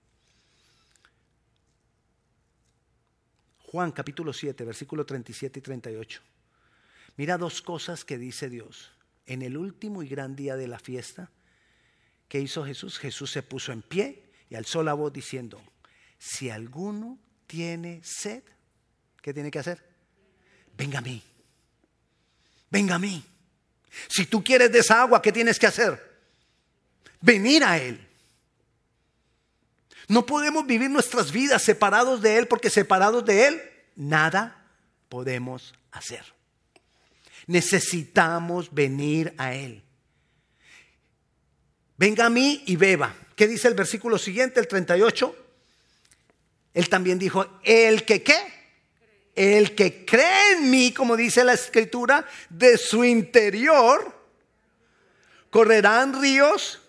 Juan 3.59 3.93
capítulo 3.93 4.33
7, 4.33 4.65
versículo 4.65 5.05
37 5.05 5.59
y 5.59 5.63
38. 5.63 6.23
Mira 7.17 7.37
dos 7.37 7.61
cosas 7.61 8.07
que 8.07 8.17
dice 8.17 8.49
Dios. 8.49 8.91
En 9.27 9.43
el 9.43 9.59
último 9.59 10.03
y 10.03 10.09
gran 10.09 10.35
día 10.35 10.57
de 10.57 10.67
la 10.67 10.79
fiesta, 10.79 11.31
¿qué 12.31 12.41
hizo 12.41 12.65
Jesús? 12.65 12.99
Jesús 12.99 13.31
se 13.31 13.43
puso 13.43 13.73
en 13.73 13.83
pie 13.83 14.23
y 14.49 14.55
alzó 14.55 14.85
la 14.85 14.95
voz 14.95 15.13
diciendo, 15.13 15.61
si 16.17 16.49
alguno 16.49 17.19
tiene 17.49 18.01
sed, 18.05 18.45
¿qué 19.21 19.35
tiene 19.35 19.51
que 19.51 19.59
hacer? 19.59 19.85
Venga 20.79 21.01
a 21.01 21.03
mí, 21.03 21.23
venga 22.71 22.95
a 22.95 22.99
mí. 23.01 23.23
Si 24.09 24.27
tú 24.27 24.45
quieres 24.45 24.71
de 24.71 24.79
esa 24.79 25.03
agua, 25.03 25.21
¿qué 25.21 25.33
tienes 25.33 25.59
que 25.59 25.67
hacer? 25.67 26.19
Venir 27.21 27.65
a 27.65 27.77
Él. 27.77 28.07
No 30.07 30.25
podemos 30.25 30.65
vivir 30.65 30.89
nuestras 30.89 31.33
vidas 31.33 31.63
separados 31.63 32.23
de 32.23 32.39
Él 32.39 32.47
porque 32.47 32.71
separados 32.71 33.25
de 33.25 33.49
Él, 33.49 33.63
nada 33.97 34.71
podemos 35.09 35.75
hacer. 35.91 36.25
Necesitamos 37.49 38.73
venir 38.73 39.35
a 39.37 39.53
Él. 39.53 39.83
Venga 42.01 42.25
a 42.25 42.31
mí 42.31 42.63
y 42.65 42.77
beba. 42.77 43.15
¿Qué 43.37 43.47
dice 43.47 43.69
el 43.69 43.75
versículo 43.75 44.17
siguiente, 44.17 44.59
el 44.59 44.67
38? 44.67 45.37
Él 46.73 46.89
también 46.89 47.19
dijo, 47.19 47.61
el 47.63 48.07
que 48.07 48.23
qué? 48.23 48.39
El 49.35 49.75
que 49.75 50.07
cree 50.07 50.53
en 50.53 50.71
mí, 50.71 50.93
como 50.95 51.15
dice 51.15 51.45
la 51.45 51.53
escritura, 51.53 52.27
de 52.49 52.79
su 52.79 53.05
interior 53.05 54.19
correrán 55.51 56.19
ríos. 56.19 56.81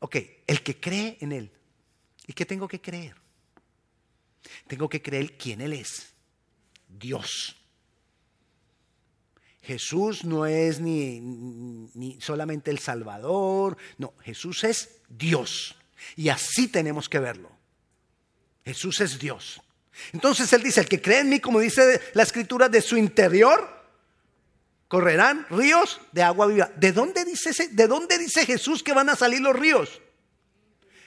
Ok, 0.00 0.16
el 0.44 0.64
que 0.64 0.80
cree 0.80 1.16
en 1.20 1.30
Él. 1.30 1.52
¿Y 2.26 2.32
qué 2.32 2.44
tengo 2.46 2.66
que 2.66 2.80
creer? 2.80 3.14
Tengo 4.66 4.88
que 4.88 5.00
creer 5.00 5.38
quién 5.38 5.60
Él 5.60 5.74
es. 5.74 6.08
Dios. 6.88 7.54
Jesús 9.66 10.24
no 10.24 10.46
es 10.46 10.78
ni, 10.78 11.18
ni, 11.20 12.20
solamente 12.20 12.70
el 12.70 12.78
Salvador, 12.78 13.76
no, 13.98 14.14
Jesús 14.22 14.62
es 14.62 15.00
Dios. 15.08 15.74
Y 16.14 16.28
así 16.28 16.68
tenemos 16.68 17.08
que 17.08 17.18
verlo. 17.18 17.50
Jesús 18.64 19.00
es 19.00 19.18
Dios. 19.18 19.60
Entonces 20.12 20.52
Él 20.52 20.62
dice, 20.62 20.82
el 20.82 20.88
que 20.88 21.02
cree 21.02 21.18
en 21.18 21.30
mí, 21.30 21.40
como 21.40 21.58
dice 21.58 22.00
la 22.14 22.22
escritura, 22.22 22.68
de 22.68 22.80
su 22.80 22.96
interior, 22.96 23.68
correrán 24.86 25.44
ríos 25.50 26.00
de 26.12 26.22
agua 26.22 26.46
viva. 26.46 26.70
¿De 26.76 26.92
dónde 26.92 27.24
dice, 27.24 27.50
ese, 27.50 27.66
¿De 27.66 27.88
dónde 27.88 28.18
dice 28.18 28.46
Jesús 28.46 28.84
que 28.84 28.92
van 28.92 29.08
a 29.08 29.16
salir 29.16 29.40
los 29.40 29.58
ríos? 29.58 30.00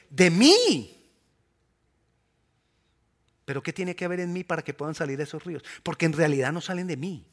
De 0.10 0.30
mí. 0.30 0.98
Pero 3.46 3.64
¿qué 3.64 3.72
tiene 3.72 3.96
que 3.96 4.04
haber 4.04 4.20
en 4.20 4.34
mí 4.34 4.44
para 4.44 4.64
que 4.64 4.74
puedan 4.74 4.96
salir 4.96 5.22
esos 5.22 5.46
ríos? 5.46 5.64
Porque 5.82 6.06
en 6.06 6.14
realidad 6.14 6.52
no 6.52 6.60
salen 6.60 6.88
de 6.88 6.98
mí 6.98 7.26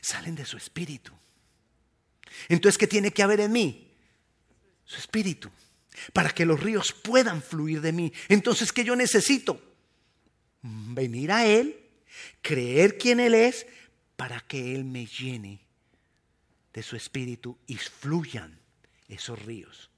salen 0.00 0.34
de 0.34 0.44
su 0.44 0.56
espíritu. 0.56 1.12
Entonces, 2.48 2.78
¿qué 2.78 2.86
tiene 2.86 3.12
que 3.12 3.22
haber 3.22 3.40
en 3.40 3.52
mí? 3.52 3.92
Su 4.84 4.98
espíritu. 4.98 5.50
Para 6.12 6.30
que 6.30 6.46
los 6.46 6.60
ríos 6.60 6.92
puedan 6.92 7.42
fluir 7.42 7.80
de 7.80 7.92
mí. 7.92 8.12
Entonces, 8.28 8.72
¿qué 8.72 8.84
yo 8.84 8.96
necesito? 8.96 9.60
Venir 10.62 11.30
a 11.30 11.46
Él, 11.46 11.78
creer 12.42 12.98
quién 12.98 13.20
Él 13.20 13.34
es, 13.34 13.66
para 14.16 14.40
que 14.40 14.74
Él 14.74 14.84
me 14.84 15.06
llene 15.06 15.60
de 16.72 16.82
su 16.82 16.96
espíritu 16.96 17.58
y 17.66 17.76
fluyan 17.76 18.58
esos 19.08 19.40
ríos. 19.42 19.90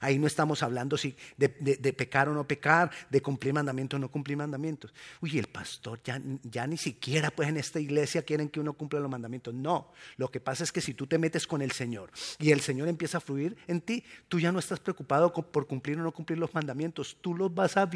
Ahí 0.00 0.18
no 0.18 0.26
estamos 0.26 0.62
hablando 0.62 0.96
si 0.96 1.16
de, 1.36 1.48
pecar 1.48 2.28
o 2.28 2.34
no 2.34 2.46
pecar, 2.46 2.90
de 3.10 3.20
cumplir 3.20 3.52
mandamientos 3.52 3.98
o 3.98 4.00
no 4.00 4.10
cumplir 4.10 4.36
mandamientos. 4.36 4.92
Uy, 5.20 5.38
el 5.38 5.46
pastor 5.46 6.00
ya, 6.04 6.20
ya 6.42 6.66
ni 6.66 6.76
siquiera 6.76 7.30
pues 7.30 7.48
en 7.48 7.56
esta 7.56 7.80
iglesia 7.80 8.22
quieren 8.22 8.48
que 8.48 8.60
uno 8.60 8.72
cumpla 8.72 9.00
los 9.00 9.10
mandamientos. 9.10 9.54
No, 9.54 9.92
lo 10.16 10.30
que 10.30 10.40
pasa 10.40 10.64
es 10.64 10.72
que 10.72 10.80
si 10.80 10.94
tú 10.94 11.06
te 11.06 11.18
metes 11.18 11.46
con 11.46 11.62
el 11.62 11.72
Señor 11.72 12.10
y 12.38 12.50
el 12.50 12.60
Señor 12.60 12.88
empieza 12.88 13.18
a 13.18 13.20
fluir 13.20 13.56
en 13.66 13.80
ti, 13.80 14.04
tú 14.28 14.40
ya 14.40 14.52
no 14.52 14.58
estás 14.58 14.80
preocupado 14.80 15.32
por 15.32 15.66
cumplir 15.66 15.98
o 15.98 16.02
no 16.02 16.12
cumplir 16.12 16.38
los 16.38 16.52
mandamientos. 16.54 17.16
Tú, 17.20 17.34
los 17.34 17.54
vas, 17.54 17.76
a 17.76 17.88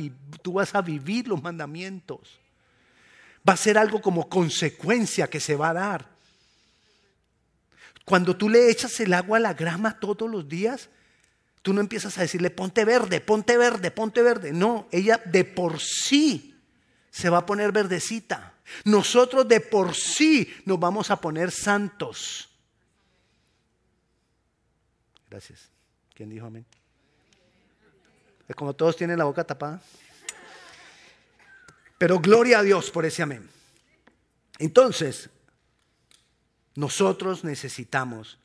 tú 0.42 0.54
vas 0.54 0.74
a 0.74 0.82
vivir 0.82 1.28
los 1.28 1.42
mandamientos. 1.42 2.40
Va 3.48 3.52
a 3.52 3.56
ser 3.56 3.78
algo 3.78 4.00
como 4.00 4.28
consecuencia 4.28 5.28
que 5.28 5.40
se 5.40 5.54
va 5.54 5.70
a 5.70 5.74
dar. 5.74 6.16
Cuando 8.04 8.36
tú 8.36 8.48
le 8.48 8.70
echas 8.70 8.98
el 9.00 9.12
agua 9.12 9.38
a 9.38 9.40
la 9.40 9.54
grama 9.54 9.98
todos 9.98 10.30
los 10.30 10.48
días, 10.48 10.88
Tú 11.66 11.72
no 11.72 11.80
empiezas 11.80 12.16
a 12.16 12.20
decirle, 12.20 12.50
ponte 12.50 12.84
verde, 12.84 13.20
ponte 13.20 13.58
verde, 13.58 13.90
ponte 13.90 14.22
verde. 14.22 14.52
No, 14.52 14.86
ella 14.92 15.20
de 15.24 15.44
por 15.44 15.80
sí 15.80 16.54
se 17.10 17.28
va 17.28 17.38
a 17.38 17.44
poner 17.44 17.72
verdecita. 17.72 18.54
Nosotros 18.84 19.48
de 19.48 19.58
por 19.58 19.92
sí 19.96 20.48
nos 20.64 20.78
vamos 20.78 21.10
a 21.10 21.20
poner 21.20 21.50
santos. 21.50 22.48
Gracias. 25.28 25.68
¿Quién 26.14 26.30
dijo 26.30 26.46
amén? 26.46 26.64
Como 28.54 28.72
todos 28.72 28.96
tienen 28.96 29.18
la 29.18 29.24
boca 29.24 29.42
tapada. 29.42 29.82
Pero 31.98 32.20
gloria 32.20 32.60
a 32.60 32.62
Dios 32.62 32.92
por 32.92 33.04
ese 33.04 33.24
amén. 33.24 33.50
Entonces, 34.60 35.30
nosotros 36.76 37.42
necesitamos 37.42 38.38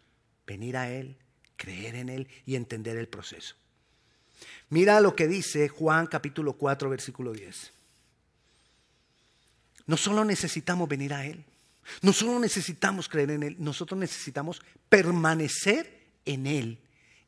venir 0.48 0.75
a 0.75 0.90
Él 0.90 1.21
creer 1.62 1.96
en 1.96 2.10
Él 2.10 2.27
y 2.48 2.56
entender 2.56 2.98
el 2.98 3.08
proceso. 3.08 3.56
Mira 4.70 5.00
lo 5.00 5.15
que 5.15 5.27
dice 5.27 5.70
Juan 5.70 6.08
capítulo 6.08 6.53
4, 6.53 6.89
versículo 6.89 7.34
10. 7.34 7.72
No 9.86 9.96
solo 9.96 10.25
necesitamos 10.25 10.89
venir 10.89 11.13
a 11.13 11.24
Él, 11.25 11.44
no 12.01 12.13
solo 12.13 12.39
necesitamos 12.39 13.08
creer 13.08 13.32
en 13.32 13.44
Él, 13.44 13.56
nosotros 13.60 14.00
necesitamos 14.00 14.62
permanecer 14.89 16.00
en 16.25 16.48
Él 16.48 16.80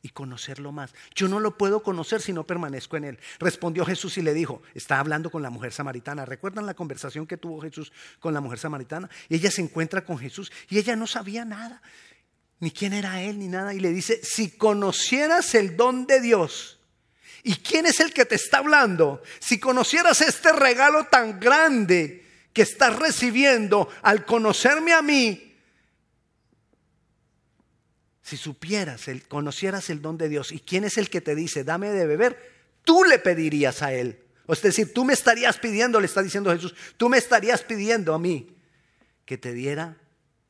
y 0.02 0.08
conocerlo 0.08 0.72
más. 0.72 0.94
Yo 1.14 1.28
no 1.28 1.38
lo 1.38 1.56
puedo 1.56 1.82
conocer 1.82 2.20
si 2.20 2.32
no 2.32 2.44
permanezco 2.44 2.96
en 2.96 3.04
Él. 3.04 3.18
Respondió 3.38 3.86
Jesús 3.86 4.18
y 4.18 4.22
le 4.22 4.34
dijo, 4.34 4.62
está 4.74 4.98
hablando 4.98 5.30
con 5.30 5.42
la 5.42 5.50
mujer 5.50 5.72
samaritana. 5.72 6.24
¿Recuerdan 6.24 6.66
la 6.66 6.74
conversación 6.74 7.26
que 7.26 7.36
tuvo 7.36 7.60
Jesús 7.62 7.92
con 8.18 8.34
la 8.34 8.40
mujer 8.40 8.58
samaritana? 8.58 9.08
Y 9.28 9.36
ella 9.36 9.50
se 9.50 9.62
encuentra 9.62 10.04
con 10.04 10.18
Jesús 10.18 10.50
y 10.68 10.78
ella 10.78 10.96
no 10.96 11.06
sabía 11.06 11.44
nada 11.44 11.80
ni 12.60 12.70
quién 12.70 12.92
era 12.92 13.22
él, 13.22 13.38
ni 13.38 13.48
nada. 13.48 13.74
Y 13.74 13.80
le 13.80 13.90
dice, 13.90 14.20
si 14.22 14.50
conocieras 14.50 15.54
el 15.54 15.76
don 15.76 16.06
de 16.06 16.20
Dios, 16.20 16.78
¿y 17.42 17.56
quién 17.56 17.86
es 17.86 18.00
el 18.00 18.12
que 18.12 18.24
te 18.24 18.36
está 18.36 18.58
hablando? 18.58 19.22
Si 19.40 19.58
conocieras 19.58 20.20
este 20.20 20.52
regalo 20.52 21.04
tan 21.06 21.40
grande 21.40 22.24
que 22.52 22.62
estás 22.62 22.96
recibiendo 22.96 23.88
al 24.02 24.24
conocerme 24.24 24.92
a 24.92 25.02
mí, 25.02 25.56
si 28.22 28.38
supieras, 28.38 29.08
el, 29.08 29.28
conocieras 29.28 29.90
el 29.90 30.00
don 30.00 30.16
de 30.16 30.30
Dios, 30.30 30.50
¿y 30.50 30.60
quién 30.60 30.84
es 30.84 30.96
el 30.96 31.10
que 31.10 31.20
te 31.20 31.34
dice, 31.34 31.64
dame 31.64 31.90
de 31.90 32.06
beber? 32.06 32.54
Tú 32.82 33.04
le 33.04 33.18
pedirías 33.18 33.82
a 33.82 33.92
él. 33.92 34.20
O 34.46 34.52
es 34.52 34.62
decir, 34.62 34.94
tú 34.94 35.04
me 35.04 35.12
estarías 35.12 35.58
pidiendo, 35.58 36.00
le 36.00 36.06
está 36.06 36.22
diciendo 36.22 36.50
Jesús, 36.52 36.74
tú 36.96 37.08
me 37.08 37.18
estarías 37.18 37.62
pidiendo 37.62 38.14
a 38.14 38.18
mí 38.18 38.56
que 39.26 39.36
te 39.36 39.52
diera 39.52 39.96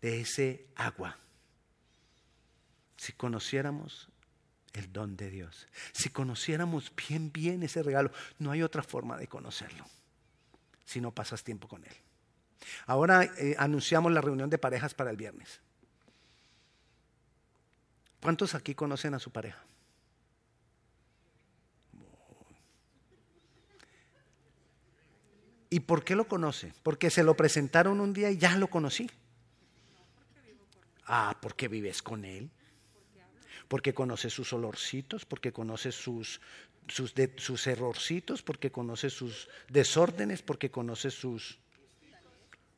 de 0.00 0.20
ese 0.20 0.66
agua 0.76 1.18
si 3.04 3.12
conociéramos 3.12 4.08
el 4.72 4.90
don 4.90 5.14
de 5.14 5.28
Dios, 5.28 5.68
si 5.92 6.08
conociéramos 6.08 6.90
bien, 6.96 7.30
bien 7.30 7.62
ese 7.62 7.82
regalo, 7.82 8.10
no 8.38 8.50
hay 8.50 8.62
otra 8.62 8.82
forma 8.82 9.18
de 9.18 9.28
conocerlo 9.28 9.84
si 10.86 11.02
no 11.02 11.12
pasas 11.12 11.44
tiempo 11.44 11.68
con 11.68 11.84
Él. 11.84 11.92
Ahora 12.86 13.24
eh, 13.24 13.56
anunciamos 13.58 14.10
la 14.10 14.22
reunión 14.22 14.48
de 14.48 14.56
parejas 14.56 14.94
para 14.94 15.10
el 15.10 15.18
viernes. 15.18 15.60
¿Cuántos 18.22 18.54
aquí 18.54 18.74
conocen 18.74 19.12
a 19.12 19.18
su 19.18 19.30
pareja? 19.30 19.62
¿Y 25.68 25.80
por 25.80 26.04
qué 26.04 26.16
lo 26.16 26.26
conoce? 26.26 26.72
Porque 26.82 27.10
se 27.10 27.22
lo 27.22 27.36
presentaron 27.36 28.00
un 28.00 28.14
día 28.14 28.30
y 28.30 28.38
ya 28.38 28.56
lo 28.56 28.68
conocí. 28.68 29.10
Ah, 31.04 31.36
porque 31.42 31.68
vives 31.68 32.02
con 32.02 32.24
él. 32.24 32.50
Porque 33.68 33.94
conoce 33.94 34.30
sus 34.30 34.52
olorcitos, 34.52 35.24
porque 35.24 35.52
conoce 35.52 35.92
sus, 35.92 36.40
sus, 36.88 37.14
de- 37.14 37.34
errorcitos, 37.66 38.42
porque 38.42 38.70
conoce 38.70 39.10
sus 39.10 39.48
desórdenes, 39.68 40.42
porque 40.42 40.70
conoce 40.70 41.10
sus 41.10 41.58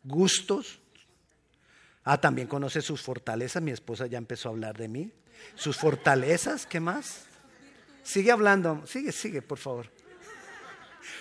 gustos. 0.05 0.79
Ah, 2.05 2.21
también 2.21 2.47
conoce 2.47 2.83
sus 2.83 3.03
fortalezas. 3.03 3.63
Mi 3.63 3.73
esposa 3.73 4.07
ya 4.07 4.19
empezó 4.19 4.49
a 4.49 4.53
hablar 4.53 4.77
de 4.79 4.89
mí. 4.89 5.13
Sus 5.57 5.77
fortalezas, 5.77 6.67
¿qué 6.67 6.81
más? 6.81 7.25
Sigue 8.03 8.31
hablando, 8.31 8.87
sigue, 8.87 9.11
sigue, 9.13 9.43
por 9.43 9.59
favor. 9.59 9.91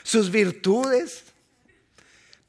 Sus 0.03 0.29
virtudes. 0.31 1.33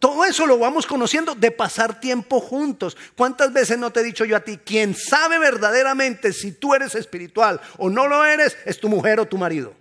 Todo 0.06 0.24
eso 0.24 0.46
lo 0.46 0.56
vamos 0.56 0.86
conociendo 0.86 1.34
de 1.34 1.50
pasar 1.50 1.98
tiempo 1.98 2.38
juntos. 2.38 2.96
¿Cuántas 3.16 3.52
veces 3.52 3.76
no 3.76 3.90
te 3.90 3.98
he 3.98 4.04
dicho 4.04 4.24
yo 4.24 4.36
a 4.36 4.40
ti, 4.40 4.56
quien 4.56 4.94
sabe 4.94 5.36
verdaderamente 5.36 6.32
si 6.32 6.52
tú 6.52 6.76
eres 6.76 6.94
espiritual 6.94 7.60
o 7.76 7.90
no 7.90 8.06
lo 8.06 8.24
eres, 8.24 8.56
es 8.64 8.78
tu 8.78 8.88
mujer 8.88 9.18
o 9.18 9.26
tu 9.26 9.36
marido? 9.36 9.74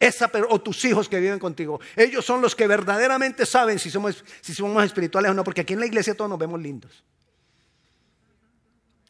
Esa, 0.00 0.28
o 0.48 0.60
tus 0.60 0.84
hijos 0.84 1.08
que 1.08 1.20
viven 1.20 1.38
contigo. 1.38 1.78
Ellos 1.94 2.24
son 2.24 2.42
los 2.42 2.56
que 2.56 2.66
verdaderamente 2.66 3.46
saben 3.46 3.78
si 3.78 3.88
somos, 3.88 4.24
si 4.40 4.52
somos 4.52 4.84
espirituales 4.84 5.30
o 5.30 5.34
no, 5.34 5.44
porque 5.44 5.60
aquí 5.60 5.74
en 5.74 5.78
la 5.78 5.86
iglesia 5.86 6.16
todos 6.16 6.28
nos 6.28 6.40
vemos 6.40 6.60
lindos. 6.60 7.04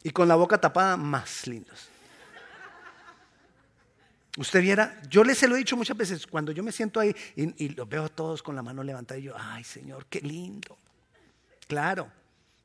Y 0.03 0.11
con 0.11 0.27
la 0.27 0.35
boca 0.35 0.61
tapada, 0.61 0.97
más 0.97 1.47
lindos. 1.47 1.89
Usted 4.37 4.61
viera, 4.61 4.99
yo 5.09 5.23
les 5.23 5.37
se 5.37 5.47
lo 5.47 5.55
he 5.55 5.59
dicho 5.59 5.77
muchas 5.77 5.95
veces, 5.95 6.25
cuando 6.25 6.51
yo 6.51 6.63
me 6.63 6.71
siento 6.71 6.99
ahí 6.99 7.15
y, 7.35 7.65
y 7.65 7.69
los 7.69 7.87
veo 7.87 8.05
a 8.05 8.09
todos 8.09 8.41
con 8.41 8.55
la 8.55 8.63
mano 8.63 8.81
levantada, 8.81 9.19
y 9.19 9.23
yo, 9.23 9.35
ay 9.37 9.63
Señor, 9.63 10.07
qué 10.07 10.21
lindo. 10.21 10.77
Claro, 11.67 12.11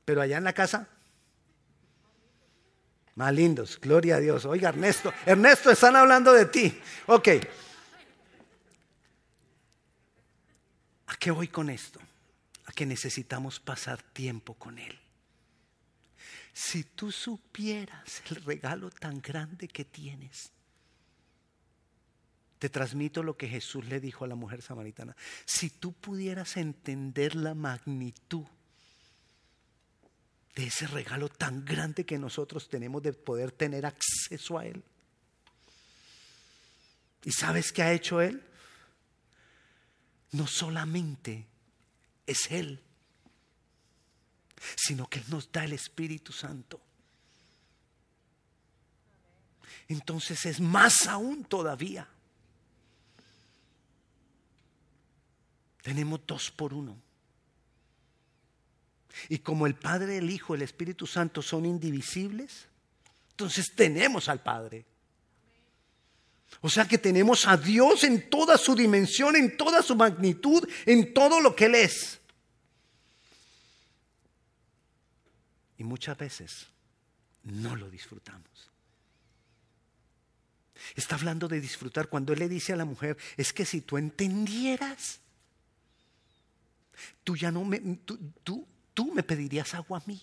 pero 0.04 0.22
allá 0.22 0.38
en 0.38 0.44
la 0.44 0.54
casa, 0.54 0.88
más 3.18 3.34
lindos, 3.34 3.80
gloria 3.80 4.16
a 4.16 4.20
Dios. 4.20 4.44
Oiga, 4.44 4.68
Ernesto, 4.68 5.12
Ernesto, 5.26 5.70
están 5.72 5.96
hablando 5.96 6.32
de 6.32 6.46
ti. 6.46 6.80
Ok. 7.06 7.28
¿A 11.08 11.16
qué 11.16 11.32
voy 11.32 11.48
con 11.48 11.68
esto? 11.68 11.98
A 12.66 12.72
que 12.72 12.87
necesitamos 12.87 13.58
pasar 13.58 14.00
tiempo 14.02 14.54
con 14.54 14.78
Él. 14.78 14.96
Si 16.52 16.84
tú 16.84 17.10
supieras 17.10 18.22
el 18.30 18.37
regalo 18.44 18.88
tan 18.90 19.20
grande 19.20 19.66
que 19.66 19.84
tienes, 19.84 20.52
te 22.58 22.68
transmito 22.68 23.22
lo 23.22 23.36
que 23.36 23.48
Jesús 23.48 23.86
le 23.86 24.00
dijo 24.00 24.24
a 24.24 24.28
la 24.28 24.34
mujer 24.34 24.62
samaritana. 24.62 25.16
Si 25.44 25.70
tú 25.70 25.92
pudieras 25.92 26.56
entender 26.56 27.34
la 27.36 27.54
magnitud 27.54 28.44
de 30.58 30.66
ese 30.66 30.88
regalo 30.88 31.28
tan 31.28 31.64
grande 31.64 32.04
que 32.04 32.18
nosotros 32.18 32.68
tenemos 32.68 33.00
de 33.00 33.12
poder 33.12 33.52
tener 33.52 33.86
acceso 33.86 34.58
a 34.58 34.66
Él. 34.66 34.82
¿Y 37.22 37.30
sabes 37.30 37.70
qué 37.70 37.82
ha 37.82 37.92
hecho 37.92 38.20
Él? 38.20 38.44
No 40.32 40.48
solamente 40.48 41.46
es 42.26 42.50
Él, 42.50 42.82
sino 44.76 45.08
que 45.08 45.20
Él 45.20 45.26
nos 45.28 45.52
da 45.52 45.64
el 45.64 45.74
Espíritu 45.74 46.32
Santo. 46.32 46.80
Entonces 49.86 50.44
es 50.44 50.60
más 50.60 51.06
aún 51.06 51.44
todavía. 51.44 52.08
Tenemos 55.88 56.21
dos 56.26 56.50
por 56.50 56.75
uno. 56.75 57.00
Y 59.30 59.38
como 59.38 59.66
el 59.66 59.75
Padre, 59.75 60.18
el 60.18 60.28
Hijo, 60.28 60.54
el 60.54 60.61
Espíritu 60.61 61.07
Santo 61.07 61.40
son 61.40 61.64
indivisibles, 61.64 62.66
entonces 63.31 63.72
tenemos 63.74 64.29
al 64.29 64.42
Padre. 64.42 64.85
O 66.61 66.68
sea 66.68 66.87
que 66.87 66.98
tenemos 66.98 67.46
a 67.46 67.57
Dios 67.57 68.05
en 68.05 68.29
toda 68.29 68.59
su 68.59 68.74
dimensión, 68.74 69.35
en 69.35 69.57
toda 69.57 69.83
su 69.83 69.96
magnitud, 69.96 70.68
en 70.85 71.14
todo 71.14 71.40
lo 71.40 71.57
que 71.57 71.64
Él 71.64 71.74
es. 71.77 72.20
Y 75.79 75.85
muchas 75.85 76.18
veces 76.18 76.66
no 77.44 77.77
lo 77.77 77.88
disfrutamos. 77.88 78.70
Está 80.96 81.14
hablando 81.14 81.48
de 81.48 81.62
disfrutar 81.62 82.09
cuando 82.09 82.35
Él 82.35 82.40
le 82.40 82.48
dice 82.51 82.74
a 82.74 82.77
la 82.77 82.85
mujer, 82.85 83.16
es 83.38 83.55
que 83.55 83.64
si 83.64 83.81
tú 83.81 83.96
entendieras, 83.96 85.20
tú 87.24 87.37
ya 87.37 87.50
no 87.50 87.64
me, 87.64 87.78
tú, 87.78 88.18
tú, 88.42 88.66
tú 88.94 89.12
me 89.12 89.22
pedirías 89.22 89.74
agua 89.74 89.98
a 89.98 90.08
mí. 90.08 90.22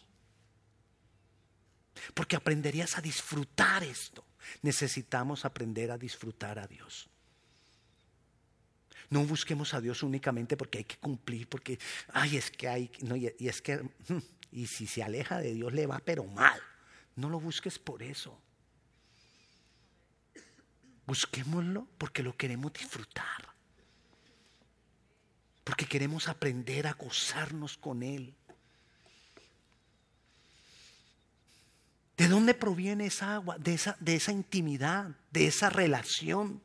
Porque 2.13 2.35
aprenderías 2.35 2.97
a 2.97 3.01
disfrutar 3.01 3.83
esto. 3.83 4.25
Necesitamos 4.61 5.45
aprender 5.45 5.91
a 5.91 5.97
disfrutar 5.97 6.59
a 6.59 6.67
Dios. 6.67 7.09
No 9.09 9.23
busquemos 9.23 9.73
a 9.73 9.81
Dios 9.81 10.03
únicamente 10.03 10.57
porque 10.57 10.79
hay 10.79 10.83
que 10.83 10.97
cumplir, 10.97 11.47
porque, 11.47 11.79
ay, 12.09 12.37
es 12.37 12.49
que 12.51 12.67
hay, 12.67 12.91
no, 13.01 13.15
y, 13.15 13.33
y 13.37 13.47
es 13.47 13.61
que, 13.61 13.77
mm, 13.77 14.17
y 14.51 14.67
si 14.67 14.87
se 14.87 15.03
aleja 15.03 15.39
de 15.39 15.53
Dios 15.53 15.73
le 15.73 15.85
va, 15.85 15.99
pero 15.99 16.25
mal. 16.25 16.59
No 17.15 17.29
lo 17.29 17.39
busques 17.39 17.79
por 17.79 18.03
eso. 18.03 18.41
Busquémoslo 21.05 21.87
porque 21.97 22.23
lo 22.23 22.35
queremos 22.35 22.73
disfrutar. 22.73 23.54
Porque 25.65 25.87
queremos 25.87 26.29
aprender 26.29 26.87
a 26.87 26.93
gozarnos 26.93 27.75
con 27.75 28.03
Él. 28.03 28.33
¿De 32.15 32.29
dónde 32.29 32.53
proviene 32.53 33.07
esa 33.07 33.33
agua? 33.33 33.57
De 33.57 33.73
esa, 33.73 33.97
de 33.99 34.15
esa 34.15 34.31
intimidad, 34.31 35.09
de 35.31 35.47
esa 35.47 35.69
relación, 35.69 36.61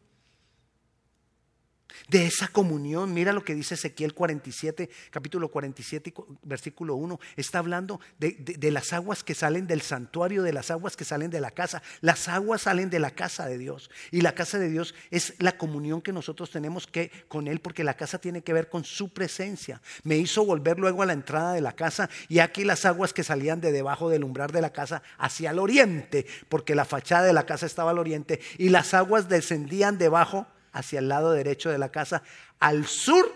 de 2.09 2.27
esa 2.27 2.49
comunión. 2.49 3.13
Mira 3.13 3.33
lo 3.33 3.45
que 3.45 3.55
dice 3.55 3.75
Ezequiel 3.75 4.15
47, 4.15 4.91
capítulo 5.11 5.49
47, 5.49 6.13
versículo 6.43 6.95
1. 6.97 7.19
Está 7.37 7.59
hablando 7.59 8.01
de, 8.19 8.33
de, 8.33 8.55
de, 8.55 8.71
las 8.71 8.93
aguas 8.93 9.23
que 9.25 9.35
salen 9.35 9.67
del 9.67 9.83
santuario, 9.83 10.43
de 10.43 10.53
las 10.53 10.71
aguas 10.71 10.97
que 10.97 11.05
salen 11.05 11.31
de 11.31 11.41
la 11.41 11.51
casa. 11.51 11.83
Las 12.01 12.29
aguas 12.29 12.63
salen 12.63 12.91
de 12.91 12.99
la 12.99 13.11
casa 13.11 13.47
de 13.47 13.59
Dios. 13.59 13.91
Y 14.11 14.21
la 14.21 14.35
casa 14.35 14.59
de 14.59 14.69
Dios 14.69 14.95
es 15.11 15.35
la 15.39 15.57
comunión 15.57 16.03
que 16.03 16.13
nosotros 16.13 16.51
tenemos 16.51 16.87
que 16.87 17.11
con 17.29 17.49
Él, 17.49 17.61
porque 17.61 17.85
la 17.85 17.95
casa 17.95 18.19
tiene 18.19 18.43
que 18.43 18.53
ver 18.53 18.69
con 18.69 18.85
su 18.85 19.11
presencia. 19.11 19.81
Me 20.05 20.17
hizo 20.17 20.45
volver 20.45 20.79
luego 20.79 21.03
a 21.03 21.07
la 21.07 21.13
entrada 21.13 21.53
de 21.53 21.61
la 21.61 21.73
casa 21.73 22.09
y 22.29 22.39
aquí 22.41 22.65
las 22.65 22.85
aguas 22.85 23.13
que 23.13 23.25
salían 23.25 23.61
de 23.61 23.73
debajo 23.73 24.09
del 24.09 24.25
umbral 24.25 24.51
de 24.51 24.61
la 24.61 24.73
casa 24.73 25.03
hacia 25.19 25.51
el 25.51 25.59
oriente, 25.59 26.27
porque 26.49 26.75
la 26.75 26.85
fachada 26.85 27.25
de 27.25 27.33
la 27.33 27.47
casa 27.47 27.67
estaba 27.67 27.91
al 27.91 27.99
oriente, 27.99 28.41
y 28.59 28.69
las 28.69 28.95
aguas 28.95 29.29
descendían 29.29 29.99
debajo 29.99 30.47
hacia 30.73 30.99
el 30.99 31.09
lado 31.09 31.33
derecho 31.33 31.71
de 31.71 31.79
la 31.79 31.91
casa, 31.91 32.23
al 32.59 32.87
sur 32.87 33.31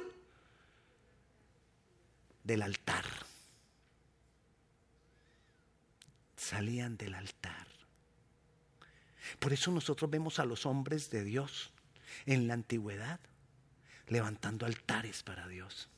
del 2.42 2.62
altar. 2.62 3.04
Salían 6.36 6.96
del 6.96 7.14
altar. 7.14 7.66
Por 9.38 9.52
eso 9.52 9.70
nosotros 9.70 10.10
vemos 10.10 10.38
a 10.38 10.44
los 10.44 10.66
hombres 10.66 11.10
de 11.10 11.24
Dios 11.24 11.72
en 12.26 12.46
la 12.46 12.54
antigüedad 12.54 13.20
levantando 14.08 14.66
altares 14.66 15.22
para 15.22 15.48
Dios. 15.48 15.88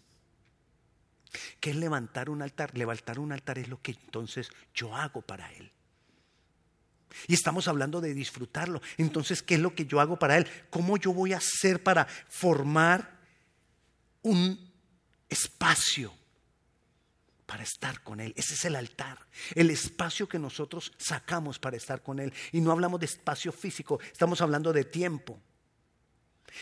¿Qué 1.60 1.70
es 1.70 1.76
levantar 1.76 2.30
un 2.30 2.42
altar? 2.42 2.76
Levantar 2.78 3.18
un 3.18 3.32
altar 3.32 3.58
es 3.58 3.68
lo 3.68 3.82
que 3.82 3.92
entonces 3.92 4.50
yo 4.74 4.94
hago 4.94 5.22
para 5.22 5.52
Él. 5.52 5.72
Y 7.26 7.34
estamos 7.34 7.68
hablando 7.68 8.00
de 8.00 8.14
disfrutarlo. 8.14 8.82
Entonces, 8.98 9.42
¿qué 9.42 9.54
es 9.54 9.60
lo 9.60 9.74
que 9.74 9.86
yo 9.86 10.00
hago 10.00 10.18
para 10.18 10.36
Él? 10.36 10.46
¿Cómo 10.70 10.96
yo 10.96 11.12
voy 11.12 11.32
a 11.32 11.38
hacer 11.38 11.82
para 11.82 12.06
formar 12.06 13.18
un 14.22 14.72
espacio 15.28 16.12
para 17.46 17.62
estar 17.62 18.02
con 18.02 18.20
Él? 18.20 18.34
Ese 18.36 18.54
es 18.54 18.64
el 18.64 18.76
altar, 18.76 19.18
el 19.54 19.70
espacio 19.70 20.28
que 20.28 20.38
nosotros 20.38 20.92
sacamos 20.98 21.58
para 21.58 21.76
estar 21.76 22.02
con 22.02 22.18
Él. 22.18 22.32
Y 22.52 22.60
no 22.60 22.72
hablamos 22.72 23.00
de 23.00 23.06
espacio 23.06 23.52
físico, 23.52 24.00
estamos 24.12 24.40
hablando 24.40 24.72
de 24.72 24.84
tiempo. 24.84 25.40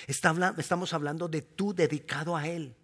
Estamos 0.06 0.92
hablando 0.92 1.28
de 1.28 1.42
tú 1.42 1.74
dedicado 1.74 2.36
a 2.36 2.46
Él. 2.46 2.74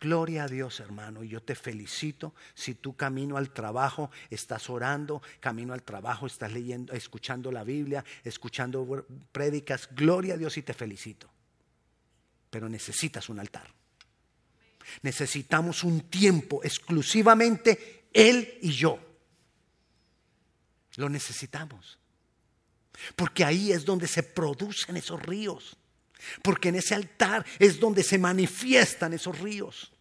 Gloria 0.00 0.44
a 0.44 0.48
Dios, 0.48 0.80
hermano, 0.80 1.24
y 1.24 1.28
yo 1.28 1.42
te 1.42 1.54
felicito 1.54 2.34
si 2.54 2.74
tú 2.74 2.94
camino 2.94 3.36
al 3.36 3.50
trabajo 3.50 4.10
estás 4.28 4.68
orando, 4.68 5.22
camino 5.40 5.72
al 5.72 5.82
trabajo 5.82 6.26
estás 6.26 6.52
leyendo, 6.52 6.92
escuchando 6.92 7.50
la 7.50 7.64
Biblia, 7.64 8.04
escuchando 8.22 9.06
prédicas. 9.32 9.88
Gloria 9.92 10.34
a 10.34 10.36
Dios 10.36 10.56
y 10.58 10.62
te 10.62 10.74
felicito. 10.74 11.30
Pero 12.50 12.68
necesitas 12.68 13.28
un 13.28 13.40
altar. 13.40 13.72
Necesitamos 15.02 15.84
un 15.84 16.02
tiempo 16.02 16.62
exclusivamente 16.62 18.08
Él 18.12 18.58
y 18.60 18.72
yo. 18.72 18.98
Lo 20.96 21.08
necesitamos. 21.08 21.98
Porque 23.16 23.44
ahí 23.44 23.72
es 23.72 23.84
donde 23.84 24.06
se 24.06 24.22
producen 24.22 24.96
esos 24.96 25.20
ríos. 25.22 25.76
Porque 26.42 26.68
en 26.68 26.76
ese 26.76 26.94
altar 26.94 27.44
es 27.58 27.78
donde 27.78 28.02
se 28.02 28.18
manifiestan 28.18 29.12
esos 29.12 29.38
ríos. 29.38 29.92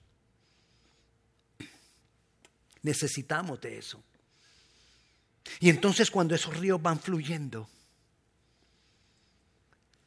Necesitamos 2.81 3.61
de 3.61 3.77
eso. 3.77 4.03
Y 5.59 5.69
entonces 5.69 6.11
cuando 6.11 6.35
esos 6.35 6.55
ríos 6.57 6.81
van 6.81 6.99
fluyendo, 6.99 7.69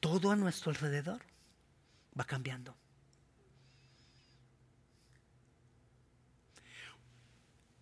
todo 0.01 0.31
a 0.31 0.37
nuestro 0.37 0.71
alrededor 0.71 1.21
va 2.19 2.25
cambiando. 2.25 2.75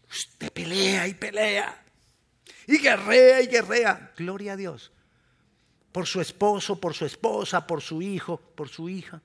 Usted 0.09 0.53
pelea 0.53 1.09
y 1.09 1.15
pelea. 1.15 1.85
Y 2.67 2.79
guerrea 2.79 3.43
y 3.43 3.47
guerrea. 3.49 4.13
Gloria 4.17 4.53
a 4.53 4.57
Dios. 4.57 4.93
Por 5.95 6.09
su 6.09 6.21
esposo, 6.21 6.81
por 6.81 6.93
su 6.93 7.05
esposa, 7.05 7.65
por 7.65 7.81
su 7.81 8.03
hijo, 8.03 8.37
por 8.37 8.69
su 8.69 8.89
hija. 8.89 9.23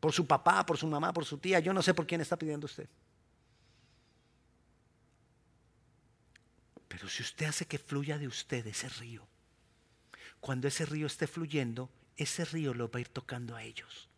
Por 0.00 0.12
su 0.12 0.26
papá, 0.26 0.66
por 0.66 0.76
su 0.76 0.88
mamá, 0.88 1.12
por 1.12 1.24
su 1.24 1.38
tía. 1.38 1.60
Yo 1.60 1.72
no 1.72 1.84
sé 1.84 1.94
por 1.94 2.04
quién 2.04 2.20
está 2.20 2.36
pidiendo 2.36 2.64
usted. 2.64 2.88
Pero 6.88 7.08
si 7.08 7.22
usted 7.22 7.46
hace 7.46 7.64
que 7.64 7.78
fluya 7.78 8.18
de 8.18 8.26
usted 8.26 8.66
ese 8.66 8.88
río, 8.88 9.24
cuando 10.40 10.66
ese 10.66 10.84
río 10.84 11.06
esté 11.06 11.28
fluyendo, 11.28 11.90
ese 12.16 12.44
río 12.44 12.74
lo 12.74 12.90
va 12.90 12.98
a 12.98 13.02
ir 13.02 13.08
tocando 13.08 13.54
a 13.54 13.62
ellos. 13.62 14.08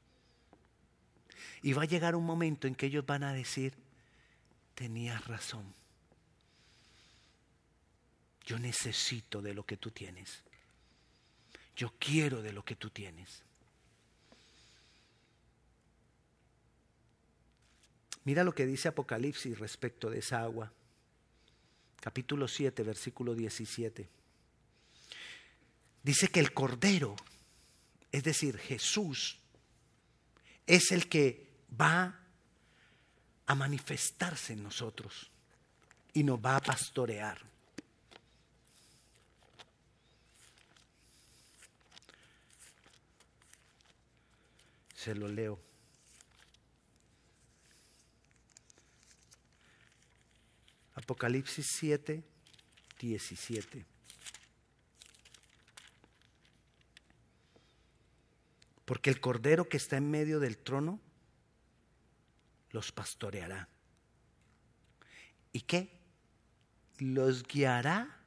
Y 1.60 1.74
va 1.74 1.82
a 1.82 1.86
llegar 1.86 2.16
un 2.16 2.24
momento 2.24 2.66
en 2.66 2.74
que 2.74 2.86
ellos 2.86 3.04
van 3.04 3.22
a 3.22 3.34
decir, 3.34 3.74
tenías 4.74 5.26
razón. 5.26 5.74
Yo 8.46 8.58
necesito 8.58 9.42
de 9.42 9.52
lo 9.52 9.66
que 9.66 9.76
tú 9.76 9.90
tienes. 9.90 10.47
Yo 11.78 11.94
quiero 11.96 12.42
de 12.42 12.52
lo 12.52 12.64
que 12.64 12.74
tú 12.74 12.90
tienes. 12.90 13.44
Mira 18.24 18.42
lo 18.42 18.52
que 18.52 18.66
dice 18.66 18.88
Apocalipsis 18.88 19.56
respecto 19.56 20.10
de 20.10 20.18
esa 20.18 20.42
agua. 20.42 20.72
Capítulo 22.00 22.48
7, 22.48 22.82
versículo 22.82 23.32
17. 23.32 24.08
Dice 26.02 26.28
que 26.30 26.40
el 26.40 26.52
Cordero, 26.52 27.14
es 28.10 28.24
decir, 28.24 28.58
Jesús, 28.58 29.38
es 30.66 30.90
el 30.90 31.08
que 31.08 31.46
va 31.80 32.20
a 33.46 33.54
manifestarse 33.54 34.52
en 34.52 34.64
nosotros 34.64 35.30
y 36.12 36.24
nos 36.24 36.44
va 36.44 36.56
a 36.56 36.60
pastorear. 36.60 37.38
Se 44.98 45.14
lo 45.14 45.28
leo. 45.28 45.60
Apocalipsis 50.94 51.68
7, 51.78 52.24
17. 52.98 53.86
Porque 58.84 59.10
el 59.10 59.20
cordero 59.20 59.68
que 59.68 59.76
está 59.76 59.96
en 59.98 60.10
medio 60.10 60.40
del 60.40 60.58
trono 60.58 60.98
los 62.72 62.90
pastoreará. 62.90 63.68
¿Y 65.52 65.60
qué? 65.60 65.96
Los 66.98 67.44
guiará 67.44 68.20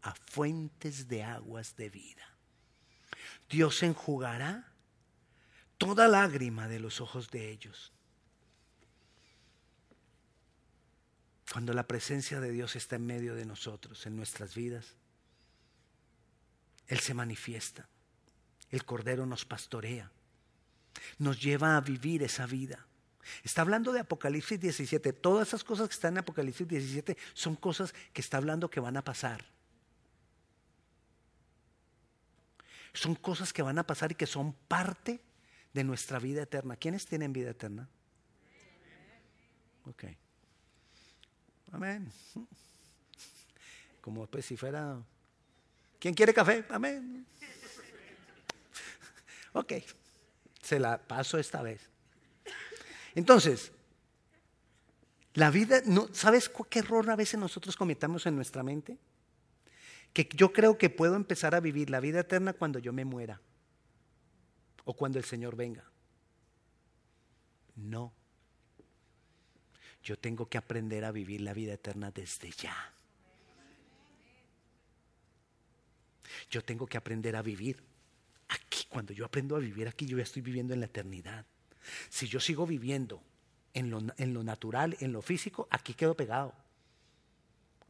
a 0.00 0.14
fuentes 0.14 1.06
de 1.06 1.22
aguas 1.22 1.76
de 1.76 1.90
vida. 1.90 2.34
Dios 3.50 3.82
enjugará 3.82 4.72
toda 5.78 6.08
lágrima 6.08 6.68
de 6.68 6.80
los 6.80 7.00
ojos 7.00 7.30
de 7.30 7.50
ellos. 7.50 7.92
Cuando 11.52 11.72
la 11.72 11.86
presencia 11.86 12.40
de 12.40 12.50
Dios 12.50 12.76
está 12.76 12.96
en 12.96 13.06
medio 13.06 13.34
de 13.34 13.46
nosotros, 13.46 14.06
en 14.06 14.16
nuestras 14.16 14.54
vidas, 14.54 14.94
Él 16.88 16.98
se 16.98 17.14
manifiesta. 17.14 17.88
El 18.70 18.84
Cordero 18.84 19.26
nos 19.26 19.44
pastorea, 19.44 20.10
nos 21.18 21.40
lleva 21.40 21.76
a 21.76 21.80
vivir 21.80 22.22
esa 22.22 22.46
vida. 22.46 22.86
Está 23.42 23.62
hablando 23.62 23.92
de 23.92 24.00
Apocalipsis 24.00 24.60
17. 24.60 25.12
Todas 25.12 25.48
esas 25.48 25.64
cosas 25.64 25.88
que 25.88 25.94
están 25.94 26.14
en 26.14 26.18
Apocalipsis 26.18 26.66
17 26.66 27.16
son 27.32 27.56
cosas 27.56 27.94
que 28.12 28.20
está 28.20 28.36
hablando 28.36 28.70
que 28.70 28.80
van 28.80 28.96
a 28.96 29.04
pasar. 29.04 29.44
Son 32.92 33.14
cosas 33.14 33.52
que 33.52 33.62
van 33.62 33.78
a 33.78 33.86
pasar 33.86 34.12
y 34.12 34.14
que 34.14 34.26
son 34.26 34.52
parte 34.52 35.20
de 35.76 35.84
nuestra 35.84 36.18
vida 36.18 36.42
eterna. 36.42 36.74
¿Quiénes 36.74 37.04
tienen 37.04 37.34
vida 37.34 37.50
eterna? 37.50 37.86
Ok. 39.84 40.04
Amén. 41.70 42.10
Como 44.00 44.26
pues 44.26 44.46
si 44.46 44.56
fuera... 44.56 44.98
¿Quién 45.98 46.14
quiere 46.14 46.32
café? 46.32 46.64
Amén. 46.70 47.26
Ok. 49.52 49.74
Se 50.62 50.80
la 50.80 50.96
paso 50.96 51.36
esta 51.38 51.60
vez. 51.60 51.82
Entonces, 53.14 53.70
la 55.34 55.50
vida, 55.50 55.82
no, 55.84 56.08
¿sabes 56.14 56.50
qué 56.70 56.78
error 56.78 57.10
a 57.10 57.16
veces 57.16 57.38
nosotros 57.38 57.76
cometamos 57.76 58.24
en 58.24 58.34
nuestra 58.34 58.62
mente? 58.62 58.96
Que 60.14 60.26
yo 60.34 60.54
creo 60.54 60.78
que 60.78 60.88
puedo 60.88 61.16
empezar 61.16 61.54
a 61.54 61.60
vivir 61.60 61.90
la 61.90 62.00
vida 62.00 62.20
eterna 62.20 62.54
cuando 62.54 62.78
yo 62.78 62.94
me 62.94 63.04
muera 63.04 63.42
o 64.86 64.94
cuando 64.94 65.18
el 65.18 65.24
Señor 65.24 65.54
venga. 65.54 65.84
No. 67.74 68.12
Yo 70.02 70.18
tengo 70.18 70.48
que 70.48 70.56
aprender 70.56 71.04
a 71.04 71.10
vivir 71.10 71.40
la 71.42 71.52
vida 71.52 71.74
eterna 71.74 72.10
desde 72.10 72.50
ya. 72.52 72.92
Yo 76.48 76.62
tengo 76.64 76.86
que 76.86 76.96
aprender 76.96 77.34
a 77.36 77.42
vivir 77.42 77.82
aquí. 78.48 78.86
Cuando 78.88 79.12
yo 79.12 79.24
aprendo 79.24 79.56
a 79.56 79.58
vivir 79.58 79.88
aquí, 79.88 80.06
yo 80.06 80.16
ya 80.16 80.22
estoy 80.22 80.42
viviendo 80.42 80.72
en 80.72 80.80
la 80.80 80.86
eternidad. 80.86 81.44
Si 82.08 82.28
yo 82.28 82.38
sigo 82.38 82.66
viviendo 82.66 83.20
en 83.74 83.90
lo, 83.90 84.00
en 84.16 84.32
lo 84.32 84.44
natural, 84.44 84.96
en 85.00 85.12
lo 85.12 85.20
físico, 85.20 85.66
aquí 85.70 85.94
quedo 85.94 86.14
pegado. 86.14 86.54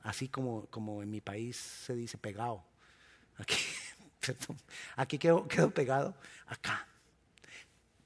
Así 0.03 0.29
como, 0.29 0.67
como 0.67 1.03
en 1.03 1.11
mi 1.11 1.21
país 1.21 1.57
se 1.57 1.95
dice 1.95 2.17
pegado. 2.17 2.65
Aquí, 3.37 3.57
aquí 4.97 5.19
quedo, 5.19 5.47
pegado 5.75 6.17
acá. 6.47 6.87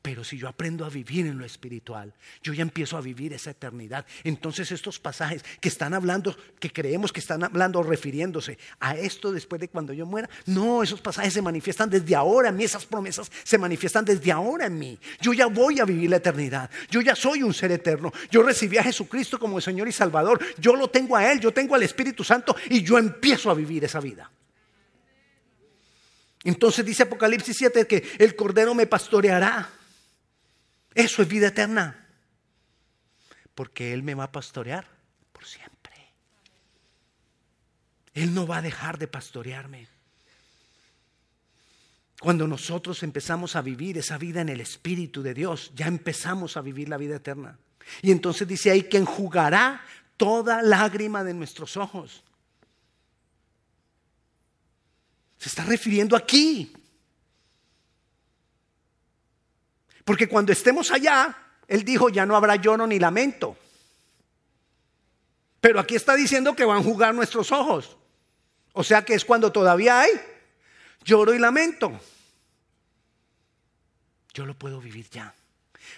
Pero 0.02 0.24
si 0.24 0.38
yo 0.38 0.48
aprendo 0.48 0.86
a 0.86 0.88
vivir 0.88 1.26
en 1.26 1.36
lo 1.36 1.44
espiritual, 1.44 2.14
yo 2.42 2.54
ya 2.54 2.62
empiezo 2.62 2.96
a 2.96 3.02
vivir 3.02 3.34
esa 3.34 3.50
eternidad. 3.50 4.06
Entonces 4.24 4.72
estos 4.72 4.98
pasajes 4.98 5.44
que 5.60 5.68
están 5.68 5.92
hablando, 5.92 6.34
que 6.58 6.72
creemos 6.72 7.12
que 7.12 7.20
están 7.20 7.44
hablando, 7.44 7.82
refiriéndose 7.82 8.58
a 8.78 8.96
esto 8.96 9.30
después 9.30 9.60
de 9.60 9.68
cuando 9.68 9.92
yo 9.92 10.06
muera, 10.06 10.30
no, 10.46 10.82
esos 10.82 11.02
pasajes 11.02 11.34
se 11.34 11.42
manifiestan 11.42 11.90
desde 11.90 12.14
ahora 12.14 12.48
en 12.48 12.56
mí, 12.56 12.64
esas 12.64 12.86
promesas 12.86 13.30
se 13.44 13.58
manifiestan 13.58 14.06
desde 14.06 14.32
ahora 14.32 14.66
en 14.66 14.78
mí. 14.78 14.98
Yo 15.20 15.34
ya 15.34 15.46
voy 15.48 15.80
a 15.80 15.84
vivir 15.84 16.08
la 16.08 16.16
eternidad, 16.16 16.70
yo 16.90 17.02
ya 17.02 17.14
soy 17.14 17.42
un 17.42 17.52
ser 17.52 17.70
eterno, 17.70 18.10
yo 18.30 18.42
recibí 18.42 18.78
a 18.78 18.82
Jesucristo 18.82 19.38
como 19.38 19.60
Señor 19.60 19.86
y 19.86 19.92
Salvador, 19.92 20.40
yo 20.56 20.76
lo 20.76 20.88
tengo 20.88 21.14
a 21.14 21.30
Él, 21.30 21.40
yo 21.40 21.52
tengo 21.52 21.74
al 21.74 21.82
Espíritu 21.82 22.24
Santo 22.24 22.56
y 22.70 22.82
yo 22.82 22.96
empiezo 22.96 23.50
a 23.50 23.54
vivir 23.54 23.84
esa 23.84 24.00
vida. 24.00 24.30
Entonces 26.44 26.84
dice 26.84 27.02
Apocalipsis 27.02 27.56
7 27.56 27.86
que 27.86 28.12
el 28.18 28.34
Cordero 28.34 28.74
me 28.74 28.86
pastoreará. 28.86 29.68
Eso 30.94 31.22
es 31.22 31.28
vida 31.28 31.48
eterna. 31.48 32.08
Porque 33.54 33.92
Él 33.92 34.02
me 34.02 34.14
va 34.14 34.24
a 34.24 34.32
pastorear 34.32 34.86
por 35.32 35.44
siempre. 35.44 35.94
Él 38.14 38.34
no 38.34 38.46
va 38.46 38.58
a 38.58 38.62
dejar 38.62 38.98
de 38.98 39.06
pastorearme. 39.06 39.88
Cuando 42.20 42.46
nosotros 42.46 43.02
empezamos 43.02 43.56
a 43.56 43.62
vivir 43.62 43.96
esa 43.96 44.18
vida 44.18 44.40
en 44.42 44.50
el 44.50 44.60
Espíritu 44.60 45.22
de 45.22 45.32
Dios, 45.32 45.72
ya 45.74 45.86
empezamos 45.86 46.56
a 46.56 46.60
vivir 46.60 46.88
la 46.88 46.98
vida 46.98 47.16
eterna. 47.16 47.58
Y 48.02 48.10
entonces 48.10 48.46
dice 48.46 48.70
ahí 48.70 48.82
que 48.84 48.98
enjugará 48.98 49.82
toda 50.16 50.62
lágrima 50.62 51.24
de 51.24 51.32
nuestros 51.32 51.78
ojos. 51.78 52.22
Se 55.40 55.48
está 55.48 55.64
refiriendo 55.64 56.14
aquí. 56.14 56.70
Porque 60.04 60.28
cuando 60.28 60.52
estemos 60.52 60.90
allá, 60.90 61.34
Él 61.66 61.82
dijo, 61.82 62.10
ya 62.10 62.26
no 62.26 62.36
habrá 62.36 62.56
lloro 62.56 62.86
ni 62.86 62.98
lamento. 62.98 63.56
Pero 65.62 65.80
aquí 65.80 65.94
está 65.94 66.14
diciendo 66.14 66.54
que 66.54 66.66
van 66.66 66.80
a 66.80 66.82
jugar 66.82 67.14
nuestros 67.14 67.52
ojos. 67.52 67.96
O 68.74 68.84
sea 68.84 69.02
que 69.02 69.14
es 69.14 69.24
cuando 69.24 69.50
todavía 69.50 70.02
hay 70.02 70.10
lloro 71.04 71.32
y 71.32 71.38
lamento. 71.38 71.98
Yo 74.34 74.44
lo 74.44 74.52
puedo 74.52 74.78
vivir 74.78 75.08
ya. 75.08 75.34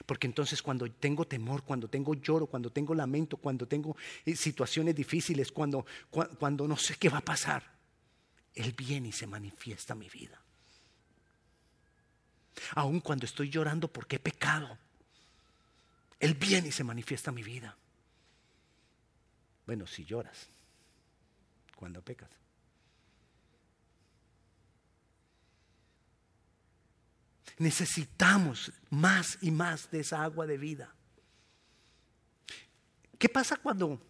Porque 0.06 0.28
entonces 0.28 0.62
cuando 0.62 0.88
tengo 0.88 1.26
temor, 1.26 1.64
cuando 1.64 1.88
tengo 1.88 2.14
lloro, 2.14 2.46
cuando 2.46 2.70
tengo 2.70 2.94
lamento, 2.94 3.36
cuando 3.38 3.66
tengo 3.66 3.96
eh, 4.24 4.36
situaciones 4.36 4.94
difíciles, 4.94 5.50
cuando, 5.50 5.84
cuando 6.38 6.68
no 6.68 6.76
sé 6.76 6.94
qué 6.94 7.08
va 7.08 7.18
a 7.18 7.24
pasar, 7.24 7.71
Él 8.54 8.72
viene 8.72 9.08
y 9.08 9.12
se 9.12 9.26
manifiesta 9.26 9.94
mi 9.94 10.08
vida. 10.08 10.40
Aun 12.74 13.00
cuando 13.00 13.26
estoy 13.26 13.48
llorando 13.48 13.88
porque 13.88 14.16
he 14.16 14.18
pecado, 14.18 14.78
Él 16.20 16.34
viene 16.34 16.68
y 16.68 16.72
se 16.72 16.84
manifiesta 16.84 17.32
mi 17.32 17.42
vida. 17.42 17.76
Bueno, 19.66 19.86
si 19.86 20.04
lloras. 20.04 20.48
cuando 21.76 22.00
pecas. 22.00 22.30
Necesitamos 27.58 28.72
más 28.90 29.38
y 29.40 29.50
más 29.50 29.90
de 29.90 30.00
esa 30.00 30.22
agua 30.22 30.46
de 30.46 30.58
vida. 30.58 30.94
¿Qué 33.18 33.28
pasa 33.28 33.56
cuando 33.56 34.00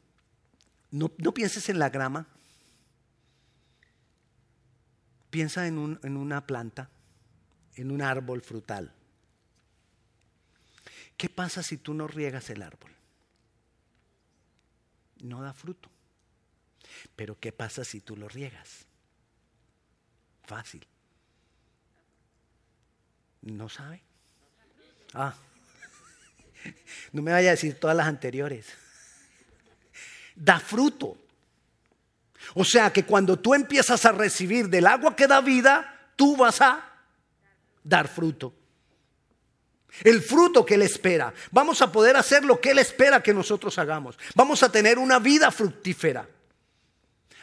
no, 0.91 1.09
pienses 1.09 1.69
en 1.69 1.79
la 1.79 1.91
grama? 1.91 2.27
Piensa 5.33 5.67
en, 5.67 5.79
una 5.79 6.47
planta, 6.47 6.91
en 7.77 7.91
un 7.91 8.03
árbol 8.03 8.43
frutal. 8.43 8.93
¿Qué 11.17 11.31
pasa 11.31 11.63
si 11.63 11.79
tú 11.79 11.95
no 11.95 12.07
riegas 12.07 12.51
el 12.51 12.61
árbol? 12.61 12.91
No 15.23 15.41
da 15.41 15.55
fruto. 15.55 15.89
Pero 17.17 17.41
¿qué 17.41 17.51
pasa 17.51 17.83
si 17.83 18.03
tú 18.03 18.15
lo 18.15 18.29
riegas? 18.29 18.85
Fácil. 20.45 20.87
¿No 23.41 23.71
sabe? 23.71 24.03
Ah, 25.15 25.35
no 27.13 27.23
me 27.23 27.33
vaya 27.33 27.49
a 27.49 27.53
decir 27.53 27.81
todas 27.81 27.97
las 27.97 28.07
anteriores. 28.07 28.67
Da 30.37 30.61
fruto. 30.61 31.17
O 32.55 32.65
sea 32.65 32.93
que 32.93 33.05
cuando 33.05 33.39
tú 33.39 33.55
empiezas 33.55 34.05
a 34.05 34.13
recibir 34.13 34.69
del 34.69 34.87
agua 34.87 35.17
que 35.17 35.27
da 35.27 35.41
vida, 35.41 36.11
tú 36.17 36.37
vas 36.37 36.61
a 36.61 36.85
dar 37.83 38.09
fruto. 38.09 38.55
El 40.03 40.23
fruto 40.23 40.65
que 40.65 40.75
Él 40.75 40.83
espera. 40.83 41.33
Vamos 41.51 41.83
a 41.83 41.93
poder 41.93 42.17
hacer 42.17 42.45
lo 42.45 42.61
que 42.61 42.71
Él 42.71 42.79
espera 42.79 43.23
que 43.23 43.35
nosotros 43.35 43.79
hagamos. 43.79 44.19
Vamos 44.35 44.63
a 44.63 44.73
tener 44.73 44.99
una 44.99 45.19
vida 45.19 45.51
fructífera. 45.51 46.27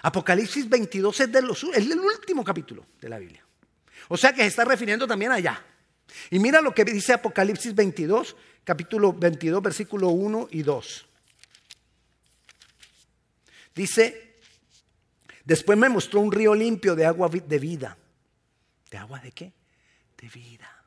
Apocalipsis 0.01 0.67
22 0.67 1.19
es, 1.19 1.29
el 1.73 1.99
último 1.99 2.43
capítulo 2.43 2.85
de 2.99 3.09
la 3.09 3.19
Biblia. 3.19 3.45
O 4.07 4.17
sea 4.17 4.33
que 4.33 4.41
se 4.41 4.47
está 4.47 4.65
refiriendo 4.65 5.05
también 5.07 5.31
allá. 5.31 5.63
Y 6.31 6.39
mira 6.39 6.61
lo 6.61 6.73
que 6.73 6.85
dice 6.85 7.13
Apocalipsis 7.13 7.75
22, 7.75 8.35
capítulo 8.63 9.13
22, 9.13 9.61
versículo 9.61 10.09
1 10.09 10.47
y 10.51 10.63
2. 10.63 11.05
Dice, 13.75 14.28
después 15.49 15.77
me 15.77 15.89
mostró 15.89 16.21
un 16.21 16.31
río 16.31 16.53
limpio 16.55 16.95
de 16.95 17.05
agua 17.05 17.27
de 17.27 17.59
vida. 17.59 17.97
¿De 18.89 18.97
agua 18.97 19.19
de 19.19 19.31
qué? 19.31 19.51
De 20.21 20.29
vida. 20.29 20.85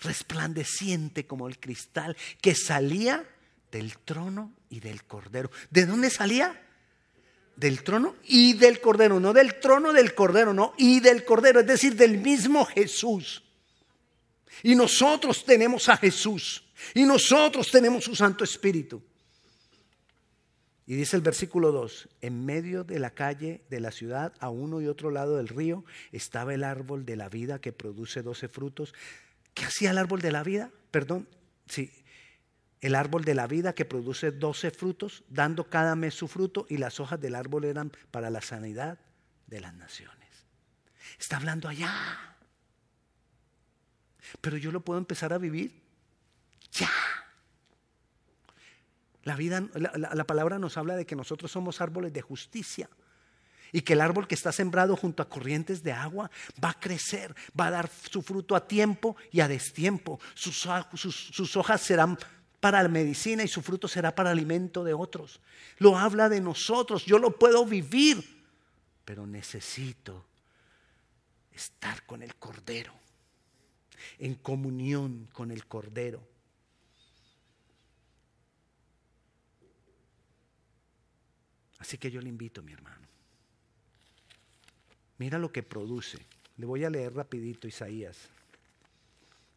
Resplandeciente 0.00 1.26
como 1.26 1.48
el 1.48 1.58
cristal 1.58 2.16
que 2.40 2.54
salía 2.54 3.24
del 3.70 3.96
trono 3.98 4.52
y 4.68 4.80
del 4.80 5.04
cordero. 5.04 5.50
¿De 5.70 5.86
dónde 5.86 6.10
salía? 6.10 6.60
Del 7.54 7.84
trono 7.84 8.16
y 8.24 8.54
del 8.54 8.80
cordero. 8.80 9.20
No 9.20 9.32
del 9.32 9.60
trono 9.60 9.92
del 9.92 10.14
cordero, 10.14 10.52
no. 10.52 10.74
Y 10.76 11.00
del 11.00 11.24
cordero, 11.24 11.60
es 11.60 11.66
decir, 11.66 11.94
del 11.94 12.18
mismo 12.18 12.64
Jesús. 12.66 13.42
Y 14.64 14.74
nosotros 14.74 15.44
tenemos 15.44 15.88
a 15.88 15.96
Jesús. 15.96 16.64
Y 16.94 17.04
nosotros 17.04 17.70
tenemos 17.70 18.04
su 18.04 18.16
Santo 18.16 18.42
Espíritu. 18.42 19.02
Y 20.86 20.96
dice 20.96 21.16
el 21.16 21.22
versículo 21.22 21.70
2, 21.70 22.08
en 22.22 22.44
medio 22.44 22.82
de 22.82 22.98
la 22.98 23.10
calle 23.10 23.62
de 23.70 23.80
la 23.80 23.92
ciudad, 23.92 24.32
a 24.40 24.50
uno 24.50 24.80
y 24.80 24.88
otro 24.88 25.10
lado 25.10 25.36
del 25.36 25.48
río, 25.48 25.84
estaba 26.10 26.54
el 26.54 26.64
árbol 26.64 27.04
de 27.04 27.16
la 27.16 27.28
vida 27.28 27.60
que 27.60 27.72
produce 27.72 28.22
doce 28.22 28.48
frutos. 28.48 28.92
¿Qué 29.54 29.64
hacía 29.64 29.92
el 29.92 29.98
árbol 29.98 30.20
de 30.20 30.32
la 30.32 30.42
vida? 30.42 30.70
Perdón, 30.90 31.28
sí, 31.68 31.92
el 32.80 32.96
árbol 32.96 33.24
de 33.24 33.34
la 33.34 33.46
vida 33.46 33.74
que 33.74 33.84
produce 33.84 34.32
doce 34.32 34.72
frutos, 34.72 35.22
dando 35.28 35.70
cada 35.70 35.94
mes 35.94 36.14
su 36.14 36.26
fruto, 36.26 36.66
y 36.68 36.78
las 36.78 36.98
hojas 36.98 37.20
del 37.20 37.36
árbol 37.36 37.64
eran 37.64 37.92
para 38.10 38.28
la 38.28 38.40
sanidad 38.40 38.98
de 39.46 39.60
las 39.60 39.74
naciones. 39.74 40.28
Está 41.18 41.36
hablando 41.36 41.68
allá. 41.68 42.36
Pero 44.40 44.56
yo 44.56 44.72
lo 44.72 44.80
puedo 44.80 44.98
empezar 44.98 45.32
a 45.32 45.38
vivir 45.38 45.80
ya. 46.72 46.90
La 49.24 49.36
vida, 49.36 49.62
la, 49.74 50.24
palabra 50.24 50.58
nos 50.58 50.76
habla 50.76 50.96
de 50.96 51.06
que 51.06 51.14
nosotros 51.14 51.50
somos 51.50 51.80
árboles 51.80 52.12
de 52.12 52.22
justicia 52.22 52.88
y 53.70 53.82
que 53.82 53.92
el 53.92 54.00
árbol 54.00 54.26
que 54.26 54.34
está 54.34 54.50
sembrado 54.52 54.96
junto 54.96 55.22
a 55.22 55.28
corrientes 55.28 55.82
de 55.82 55.92
agua 55.92 56.30
va 56.62 56.70
a 56.70 56.80
crecer, 56.80 57.34
va 57.58 57.66
a 57.66 57.70
dar 57.70 57.90
su 58.10 58.22
fruto 58.22 58.56
a 58.56 58.66
tiempo 58.66 59.16
y 59.30 59.40
a 59.40 59.48
destiempo. 59.48 60.18
Sus, 60.34 60.68
sus, 60.94 61.56
hojas 61.56 61.80
serán 61.80 62.18
para 62.60 62.82
la 62.82 62.88
medicina 62.88 63.42
y 63.44 63.48
su 63.48 63.62
fruto 63.62 63.88
será 63.88 64.14
para 64.14 64.30
alimento 64.30 64.82
de 64.82 64.92
otros. 64.92 65.40
Lo 65.78 65.96
habla 65.96 66.28
de 66.28 66.40
nosotros, 66.40 67.04
yo 67.04 67.18
lo 67.18 67.38
puedo 67.38 67.64
vivir, 67.64 68.44
pero 69.04 69.26
necesito 69.26 70.26
estar 71.52 72.04
con 72.04 72.22
el 72.22 72.34
Cordero 72.34 73.02
en 74.18 74.34
comunión 74.34 75.28
con 75.32 75.50
el 75.50 75.66
Cordero. 75.66 76.31
Así 81.82 81.98
que 81.98 82.12
yo 82.12 82.20
le 82.20 82.28
invito, 82.28 82.62
mi 82.62 82.72
hermano. 82.72 83.04
Mira 85.18 85.36
lo 85.36 85.50
que 85.50 85.64
produce. 85.64 86.16
Le 86.56 86.64
voy 86.64 86.84
a 86.84 86.90
leer 86.90 87.12
rapidito 87.12 87.66
Isaías, 87.66 88.28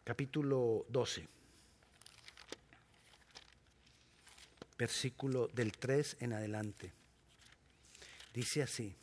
capítulo 0.03 0.87
12, 0.89 1.27
versículo 4.75 5.49
del 5.49 5.73
3 5.73 6.17
en 6.21 6.33
adelante. 6.33 6.91
Dice 8.33 8.63
así. 8.63 8.95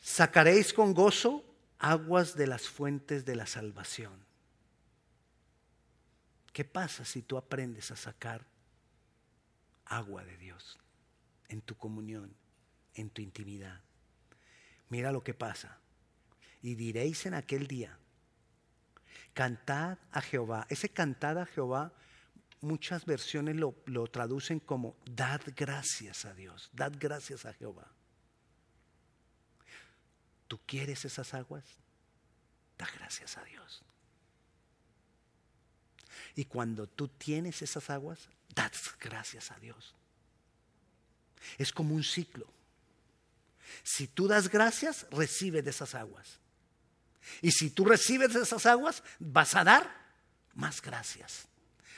Sacaréis 0.00 0.72
con 0.72 0.94
gozo 0.94 1.44
aguas 1.80 2.36
de 2.36 2.46
las 2.46 2.68
fuentes 2.68 3.24
de 3.24 3.34
la 3.34 3.46
salvación. 3.46 4.24
¿Qué 6.52 6.64
pasa 6.64 7.04
si 7.04 7.22
tú 7.22 7.36
aprendes 7.36 7.90
a 7.90 7.96
sacar 7.96 8.46
agua 9.86 10.24
de 10.24 10.36
Dios 10.36 10.78
en 11.48 11.62
tu 11.62 11.76
comunión, 11.76 12.34
en 12.94 13.10
tu 13.10 13.22
intimidad? 13.22 13.80
Mira 14.88 15.12
lo 15.12 15.22
que 15.22 15.34
pasa. 15.34 15.78
Y 16.62 16.74
diréis 16.74 17.26
en 17.26 17.34
aquel 17.34 17.66
día, 17.66 17.98
cantad 19.34 19.98
a 20.10 20.20
Jehová. 20.20 20.66
Ese 20.68 20.88
cantad 20.88 21.38
a 21.38 21.46
Jehová, 21.46 21.92
muchas 22.60 23.04
versiones 23.04 23.56
lo, 23.56 23.76
lo 23.86 24.06
traducen 24.06 24.60
como 24.60 24.96
dad 25.04 25.40
gracias 25.56 26.24
a 26.24 26.34
Dios, 26.34 26.70
dad 26.72 26.92
gracias 26.98 27.46
a 27.46 27.52
Jehová. 27.52 27.92
¿Tú 30.48 30.60
quieres 30.66 31.04
esas 31.04 31.34
aguas? 31.34 31.64
Da 32.78 32.88
gracias 32.94 33.36
a 33.36 33.44
Dios. 33.44 33.82
Y 36.34 36.44
cuando 36.44 36.86
tú 36.86 37.08
tienes 37.08 37.62
esas 37.62 37.90
aguas, 37.90 38.28
das 38.56 38.98
gracias 38.98 39.52
a 39.52 39.58
Dios. 39.60 39.94
Es 41.56 41.70
como 41.70 41.94
un 41.94 42.02
ciclo. 42.02 42.52
Si 43.84 44.08
tú 44.08 44.26
das 44.26 44.48
gracias, 44.48 45.06
recibes 45.12 45.64
de 45.64 45.70
esas 45.70 45.94
aguas. 45.94 46.40
Y 47.40 47.52
si 47.52 47.70
tú 47.70 47.84
recibes 47.84 48.32
de 48.32 48.42
esas 48.42 48.66
aguas, 48.66 49.04
vas 49.20 49.54
a 49.54 49.62
dar 49.62 49.88
más 50.54 50.82
gracias 50.82 51.46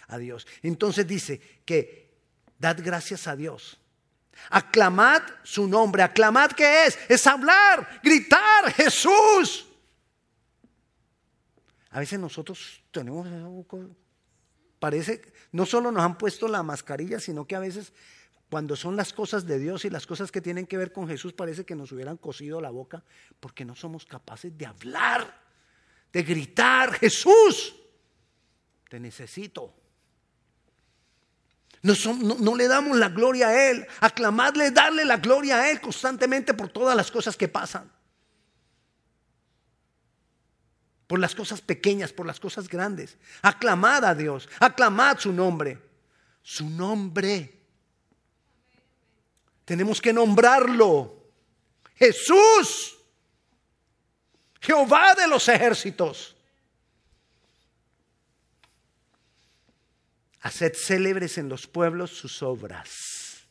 a 0.08 0.18
Dios. 0.18 0.46
Entonces 0.62 1.06
dice 1.06 1.40
que 1.64 2.14
dad 2.58 2.76
gracias 2.82 3.26
a 3.26 3.36
Dios 3.36 3.78
Aclamad 4.50 5.22
su 5.42 5.66
nombre. 5.66 6.02
Aclamad 6.02 6.52
qué 6.52 6.86
es? 6.86 6.98
Es 7.08 7.26
hablar, 7.26 8.00
gritar, 8.02 8.72
Jesús. 8.72 9.66
A 11.90 12.00
veces 12.00 12.18
nosotros 12.18 12.82
tenemos, 12.90 13.26
parece, 14.78 15.22
no 15.52 15.66
solo 15.66 15.90
nos 15.92 16.02
han 16.02 16.18
puesto 16.18 16.48
la 16.48 16.62
mascarilla, 16.62 17.20
sino 17.20 17.46
que 17.46 17.56
a 17.56 17.60
veces 17.60 17.92
cuando 18.50 18.76
son 18.76 18.96
las 18.96 19.12
cosas 19.12 19.46
de 19.46 19.58
Dios 19.58 19.84
y 19.84 19.90
las 19.90 20.06
cosas 20.06 20.32
que 20.32 20.40
tienen 20.40 20.66
que 20.66 20.78
ver 20.78 20.92
con 20.92 21.06
Jesús, 21.06 21.32
parece 21.32 21.64
que 21.64 21.74
nos 21.74 21.92
hubieran 21.92 22.16
cosido 22.16 22.60
la 22.60 22.70
boca 22.70 23.04
porque 23.40 23.64
no 23.64 23.76
somos 23.76 24.06
capaces 24.06 24.56
de 24.56 24.66
hablar, 24.66 25.38
de 26.12 26.22
gritar, 26.22 26.92
Jesús, 26.94 27.74
te 28.88 28.98
necesito. 28.98 29.74
No, 31.82 32.56
le 32.56 32.66
damos 32.66 32.96
la 32.96 33.08
gloria 33.08 33.48
a 33.48 33.70
Él. 33.70 33.86
Aclamadle, 34.00 34.70
darle 34.70 35.04
la 35.04 35.18
gloria 35.18 35.60
a 35.60 35.70
Él 35.70 35.80
constantemente 35.80 36.54
por 36.54 36.70
todas 36.70 36.96
las 36.96 37.10
cosas 37.10 37.36
que 37.36 37.48
pasan. 37.48 37.90
Por 41.08 41.18
las 41.18 41.34
cosas 41.34 41.62
pequeñas, 41.62 42.12
por 42.12 42.26
las 42.26 42.38
cosas 42.38 42.68
grandes. 42.68 43.16
Aclamad 43.40 44.04
a 44.04 44.14
Dios. 44.14 44.46
Aclamad 44.60 45.18
su 45.18 45.32
nombre. 45.32 45.78
Su 46.42 46.68
nombre. 46.68 47.60
Tenemos 49.64 50.02
que 50.02 50.12
nombrarlo. 50.12 51.30
Jesús. 51.96 52.98
Jehová 54.60 55.14
de 55.14 55.26
los 55.26 55.48
ejércitos. 55.48 56.36
Haced 60.42 60.74
célebres 60.76 61.38
en 61.38 61.48
los 61.48 61.66
pueblos 61.66 62.10
sus 62.10 62.42
obras. 62.42 63.48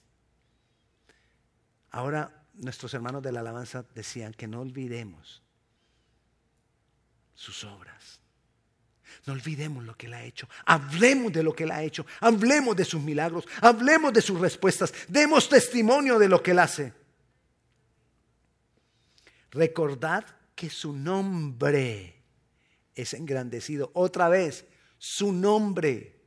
Ahora 1.89 2.45
nuestros 2.53 2.93
hermanos 2.93 3.23
de 3.23 3.31
la 3.31 3.39
alabanza 3.39 3.83
decían 3.95 4.33
que 4.33 4.47
no 4.47 4.61
olvidemos 4.61 5.41
sus 7.37 7.63
obras. 7.63 8.19
No 9.25 9.33
olvidemos 9.33 9.85
lo 9.85 9.95
que 9.95 10.07
Él 10.07 10.13
ha 10.15 10.23
hecho. 10.23 10.49
Hablemos 10.65 11.31
de 11.31 11.43
lo 11.43 11.53
que 11.53 11.63
Él 11.63 11.71
ha 11.71 11.83
hecho. 11.83 12.05
Hablemos 12.19 12.75
de 12.75 12.83
sus 12.83 13.01
milagros. 13.01 13.47
Hablemos 13.61 14.11
de 14.11 14.21
sus 14.21 14.39
respuestas. 14.39 14.93
Demos 15.07 15.47
testimonio 15.47 16.17
de 16.17 16.27
lo 16.27 16.41
que 16.41 16.51
Él 16.51 16.59
hace. 16.59 16.93
Recordad 19.51 20.25
que 20.55 20.69
su 20.69 20.93
nombre 20.93 22.21
es 22.95 23.13
engrandecido. 23.13 23.91
Otra 23.93 24.29
vez, 24.29 24.65
su 24.97 25.31
nombre. 25.31 26.19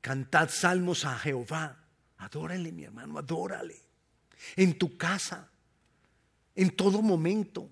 Cantad 0.00 0.50
salmos 0.50 1.04
a 1.04 1.18
Jehová. 1.18 1.84
Adórale, 2.18 2.70
mi 2.70 2.84
hermano, 2.84 3.18
adórale. 3.18 3.76
En 4.56 4.78
tu 4.78 4.96
casa, 4.98 5.48
en 6.54 6.70
todo 6.76 7.00
momento. 7.00 7.70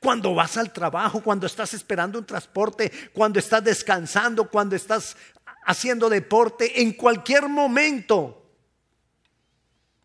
Cuando 0.00 0.34
vas 0.34 0.56
al 0.56 0.72
trabajo, 0.72 1.22
cuando 1.22 1.46
estás 1.46 1.74
esperando 1.74 2.18
un 2.18 2.26
transporte, 2.26 2.90
cuando 3.12 3.38
estás 3.38 3.64
descansando, 3.64 4.48
cuando 4.48 4.76
estás 4.76 5.16
haciendo 5.64 6.08
deporte, 6.08 6.80
en 6.80 6.92
cualquier 6.92 7.48
momento. 7.48 8.46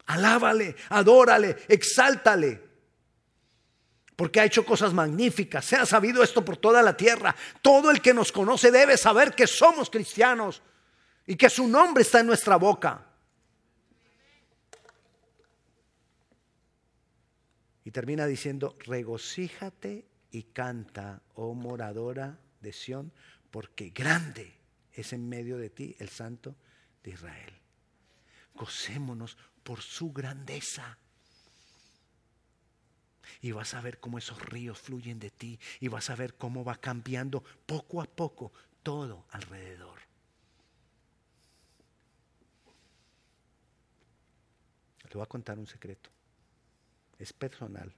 Alábale, 0.05 0.75
adórale, 0.89 1.57
exáltale. 1.67 2.61
Porque 4.15 4.39
ha 4.39 4.45
hecho 4.45 4.65
cosas 4.65 4.93
magníficas. 4.93 5.65
Se 5.65 5.75
ha 5.75 5.85
sabido 5.85 6.23
esto 6.23 6.43
por 6.45 6.57
toda 6.57 6.81
la 6.81 6.95
tierra. 6.95 7.35
Todo 7.61 7.89
el 7.89 8.01
que 8.01 8.13
nos 8.13 8.31
conoce 8.31 8.71
debe 8.71 8.97
saber 8.97 9.33
que 9.33 9.47
somos 9.47 9.89
cristianos 9.89 10.61
y 11.25 11.35
que 11.35 11.49
su 11.49 11.67
nombre 11.67 12.03
está 12.03 12.19
en 12.19 12.27
nuestra 12.27 12.57
boca. 12.57 13.12
Y 17.85 17.91
termina 17.91 18.25
diciendo, 18.25 18.77
regocíjate 18.79 20.05
y 20.31 20.43
canta, 20.43 21.21
oh 21.35 21.53
moradora 21.53 22.39
de 22.61 22.71
Sión, 22.71 23.11
porque 23.51 23.89
grande 23.89 24.53
es 24.93 25.13
en 25.13 25.27
medio 25.27 25.57
de 25.57 25.69
ti 25.69 25.95
el 25.99 26.09
Santo 26.09 26.55
de 27.03 27.11
Israel. 27.11 27.53
Gocémonos 28.55 29.37
por 29.63 29.81
su 29.81 30.13
grandeza. 30.13 30.97
Y 33.41 33.51
vas 33.51 33.73
a 33.73 33.81
ver 33.81 33.99
cómo 33.99 34.17
esos 34.17 34.41
ríos 34.41 34.79
fluyen 34.79 35.19
de 35.19 35.29
ti 35.29 35.59
y 35.79 35.87
vas 35.89 36.09
a 36.09 36.15
ver 36.15 36.35
cómo 36.35 36.63
va 36.63 36.75
cambiando 36.75 37.43
poco 37.65 38.01
a 38.01 38.05
poco 38.05 38.53
todo 38.81 39.25
alrededor. 39.31 39.99
Le 45.03 45.13
voy 45.13 45.23
a 45.23 45.27
contar 45.27 45.59
un 45.59 45.67
secreto 45.67 46.12
es 47.23 47.33
personal. 47.33 47.93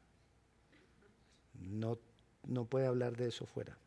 No, 1.54 2.00
no 2.44 2.66
puede 2.66 2.88
hablar 2.88 3.18
de 3.18 3.28
eso 3.28 3.46
fuera. 3.46 3.78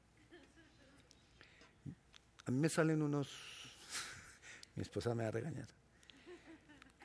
A 2.44 2.51
mí 2.51 2.59
me 2.59 2.68
salen 2.68 3.03
unos, 3.03 3.29
mi 4.74 4.83
esposa 4.83 5.14
me 5.14 5.22
va 5.22 5.29
a 5.29 5.33
regañar, 5.33 5.68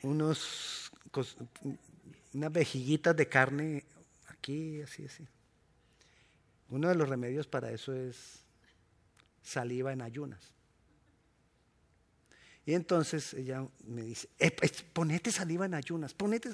unos, 0.02 0.92
unas 2.34 2.52
vejiguitas 2.52 3.16
de 3.16 3.28
carne 3.28 3.86
aquí, 4.28 4.82
así, 4.82 5.06
así. 5.06 5.28
Uno 6.70 6.90
de 6.90 6.96
los 6.96 7.08
remedios 7.08 7.48
para 7.48 7.72
eso 7.72 7.94
es 7.94 8.44
saliva 9.42 9.94
en 9.94 10.02
ayunas. 10.02 10.54
Y 12.66 12.74
entonces 12.74 13.34
ella 13.34 13.68
me 13.86 14.04
dice, 14.04 14.30
eh, 14.40 14.56
ponete 14.94 15.32
saliva 15.32 15.66
en 15.66 15.74
ayunas, 15.74 16.14
ponete, 16.14 16.50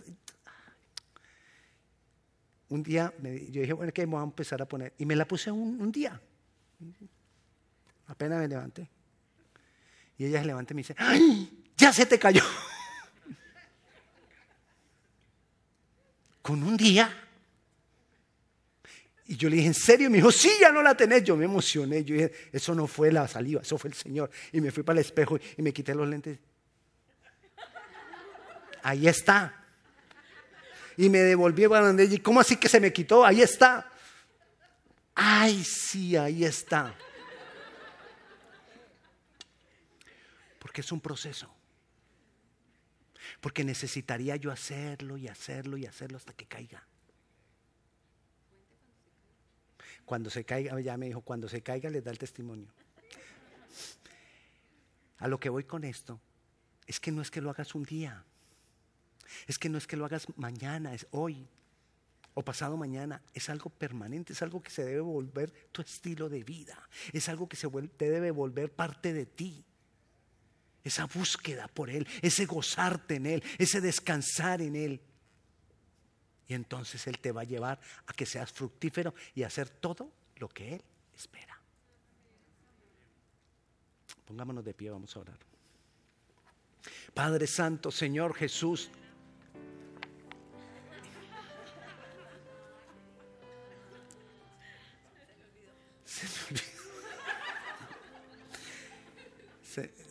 un 2.70 2.84
día 2.84 3.14
yo 3.22 3.62
dije, 3.62 3.74
bueno, 3.74 3.92
que 3.92 4.06
vamos 4.06 4.22
a 4.22 4.26
empezar 4.26 4.62
a 4.62 4.68
poner. 4.68 4.94
Y 4.98 5.06
me 5.06 5.16
la 5.16 5.26
puse 5.26 5.52
un, 5.52 5.92
día. 5.92 6.20
Apenas 8.08 8.40
me 8.40 8.48
levanté. 8.48 8.90
Y 10.18 10.26
ella 10.26 10.42
se 10.42 10.46
levanta 10.46 10.74
y 10.74 10.76
me 10.76 10.82
dice, 10.82 10.96
¡ay! 10.98 11.72
Ya 11.76 11.92
se 11.92 12.06
te 12.06 12.20
cayó. 12.20 12.44
Con 16.42 16.62
un 16.62 16.78
día. 16.78 17.26
Y 19.26 19.36
yo 19.36 19.50
le 19.50 19.58
dije, 19.58 19.68
¿en 19.68 19.74
serio? 19.74 20.10
me 20.10 20.18
dijo, 20.18 20.32
sí, 20.32 20.52
ya 20.60 20.72
no 20.72 20.84
la 20.84 20.96
tenés. 20.96 21.24
Yo 21.24 21.36
me 21.36 21.46
emocioné. 21.46 22.04
Yo 22.04 22.16
dije, 22.16 22.32
eso 22.52 22.76
no 22.76 22.86
fue 22.86 23.12
la 23.12 23.28
saliva, 23.28 23.62
eso 23.62 23.78
fue 23.78 23.90
el 23.90 23.96
Señor. 23.96 24.30
Y 24.52 24.62
me 24.62 24.72
fui 24.72 24.84
para 24.84 25.00
el 25.00 25.06
espejo 25.06 25.40
y 25.58 25.62
me 25.62 25.74
quité 25.74 25.96
los 25.96 26.08
lentes. 26.08 26.38
Ahí 28.84 29.08
está 29.08 29.60
y 31.00 31.08
me 31.08 31.20
devolví 31.20 31.64
a 31.64 32.04
y 32.04 32.20
¿cómo 32.20 32.42
así 32.42 32.58
que 32.58 32.68
se 32.68 32.82
me 32.82 32.92
quitó? 32.92 33.24
Ahí 33.24 33.42
está. 33.42 33.90
Ay, 35.16 35.64
sí, 35.64 36.18
ahí 36.18 36.44
está. 36.44 36.94
Porque 40.60 40.82
es 40.82 40.92
un 40.92 41.00
proceso. 41.00 41.50
Porque 43.40 43.64
necesitaría 43.64 44.36
yo 44.36 44.52
hacerlo 44.52 45.16
y 45.16 45.30
hacerlo 45.30 45.78
y 45.78 45.86
hacerlo 45.86 46.18
hasta 46.18 46.34
que 46.34 46.46
caiga. 46.46 46.86
Cuando 50.04 50.30
se 50.30 50.44
caiga, 50.44 50.78
ya 50.82 50.98
me 50.98 51.06
dijo, 51.06 51.22
cuando 51.22 51.48
se 51.48 51.62
caiga 51.62 51.90
les 51.90 52.04
da 52.04 52.12
el 52.12 52.18
testimonio. 52.18 52.68
A 55.20 55.30
lo 55.30 55.40
que 55.40 55.48
voy 55.48 55.64
con 55.64 55.86
esto 55.86 56.20
es 56.88 57.00
que 57.00 57.14
no 57.14 57.22
es 57.22 57.32
que 57.32 57.40
lo 57.40 57.52
hagas 57.52 57.74
un 57.74 57.84
día. 57.84 58.26
Es 59.48 59.58
que 59.58 59.70
no 59.70 59.78
es 59.78 59.88
que 59.88 59.98
lo 59.98 60.06
hagas 60.06 60.28
mañana, 60.38 60.94
es 60.94 61.08
hoy 61.12 61.48
o 62.34 62.44
pasado 62.44 62.78
mañana, 62.78 63.22
es 63.34 63.50
algo 63.50 63.70
permanente, 63.70 64.34
es 64.34 64.42
algo 64.42 64.62
que 64.62 64.72
se 64.72 64.84
debe 64.84 65.02
volver 65.02 65.52
tu 65.72 65.82
estilo 65.82 66.30
de 66.30 66.44
vida, 66.44 66.88
es 67.12 67.28
algo 67.28 67.50
que 67.50 67.58
se 67.58 67.68
te 67.70 68.10
debe 68.10 68.32
volver 68.32 68.72
parte 68.72 69.14
de 69.14 69.26
ti. 69.26 69.66
Esa 70.84 71.06
búsqueda 71.06 71.68
por 71.68 71.90
Él, 71.90 72.08
ese 72.22 72.46
gozarte 72.46 73.16
en 73.16 73.26
Él, 73.26 73.44
ese 73.58 73.82
descansar 73.82 74.62
en 74.62 74.76
Él. 74.76 75.02
Y 76.48 76.54
entonces 76.54 77.06
Él 77.08 77.20
te 77.20 77.32
va 77.32 77.42
a 77.42 77.44
llevar 77.44 77.80
a 78.08 78.14
que 78.14 78.26
seas 78.26 78.52
fructífero 78.52 79.14
y 79.36 79.44
a 79.44 79.48
hacer 79.48 79.70
todo 79.70 80.12
lo 80.38 80.48
que 80.48 80.76
Él 80.76 80.82
espera. 81.14 81.60
Pongámonos 84.26 84.64
de 84.64 84.74
pie, 84.74 84.90
vamos 84.90 85.16
a 85.16 85.20
orar. 85.20 85.38
Padre 87.14 87.48
Santo, 87.48 87.92
Señor 87.92 88.34
Jesús, 88.34 88.90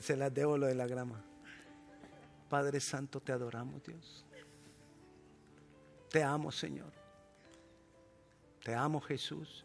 se, 0.08 0.16
las 0.16 0.32
debo 0.32 0.56
lo 0.56 0.66
de 0.66 0.74
la 0.74 0.86
grama. 0.86 1.22
Padre 2.48 2.80
Santo, 2.80 3.20
te 3.20 3.32
adoramos, 3.32 3.82
Dios. 3.82 4.24
Te 6.10 6.22
amo, 6.22 6.50
Señor. 6.50 6.92
Te 8.64 8.74
amo, 8.74 9.00
Jesús. 9.00 9.64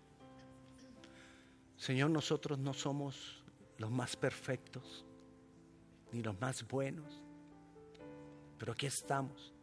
Señor, 1.77 2.09
nosotros 2.09 2.59
no 2.59 2.73
somos 2.73 3.43
los 3.77 3.91
más 3.91 4.15
perfectos, 4.15 5.05
ni 6.11 6.21
los 6.21 6.39
más 6.39 6.67
buenos, 6.67 7.21
pero 8.57 8.73
aquí 8.73 8.85
estamos, 8.85 9.53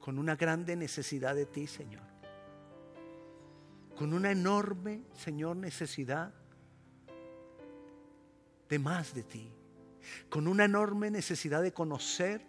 con 0.00 0.18
una 0.18 0.36
grande 0.36 0.76
necesidad 0.76 1.34
de 1.34 1.46
ti, 1.46 1.66
Señor 1.66 2.16
con 3.96 4.12
una 4.12 4.30
enorme, 4.30 5.02
Señor, 5.14 5.56
necesidad 5.56 6.32
de 8.68 8.78
más 8.78 9.14
de 9.14 9.22
ti, 9.22 9.50
con 10.28 10.48
una 10.48 10.64
enorme 10.64 11.10
necesidad 11.10 11.62
de 11.62 11.72
conocer 11.72 12.42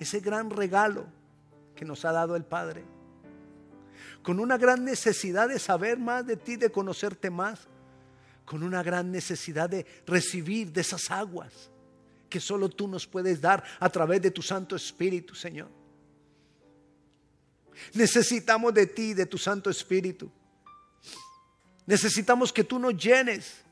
ese 0.00 0.20
gran 0.20 0.50
regalo 0.50 1.06
que 1.74 1.84
nos 1.84 2.04
ha 2.04 2.12
dado 2.12 2.36
el 2.36 2.44
Padre, 2.44 2.84
con 4.22 4.40
una 4.40 4.56
gran 4.58 4.84
necesidad 4.84 5.48
de 5.48 5.58
saber 5.58 5.98
más 5.98 6.26
de 6.26 6.36
ti, 6.36 6.56
de 6.56 6.70
conocerte 6.70 7.30
más, 7.30 7.68
con 8.44 8.62
una 8.62 8.82
gran 8.82 9.10
necesidad 9.10 9.70
de 9.70 9.86
recibir 10.06 10.72
de 10.72 10.82
esas 10.82 11.10
aguas 11.10 11.70
que 12.28 12.40
solo 12.40 12.68
tú 12.68 12.88
nos 12.88 13.06
puedes 13.06 13.40
dar 13.40 13.62
a 13.78 13.88
través 13.88 14.20
de 14.20 14.30
tu 14.30 14.42
Santo 14.42 14.74
Espíritu, 14.76 15.34
Señor. 15.34 15.68
Necesitamos 17.92 18.74
de 18.74 18.86
ti, 18.86 19.14
de 19.14 19.26
tu 19.26 19.38
Santo 19.38 19.70
Espíritu. 19.70 20.30
Necesitamos 21.86 22.52
que 22.52 22.64
tú 22.64 22.78
nos 22.78 22.96
llenes. 22.96 23.63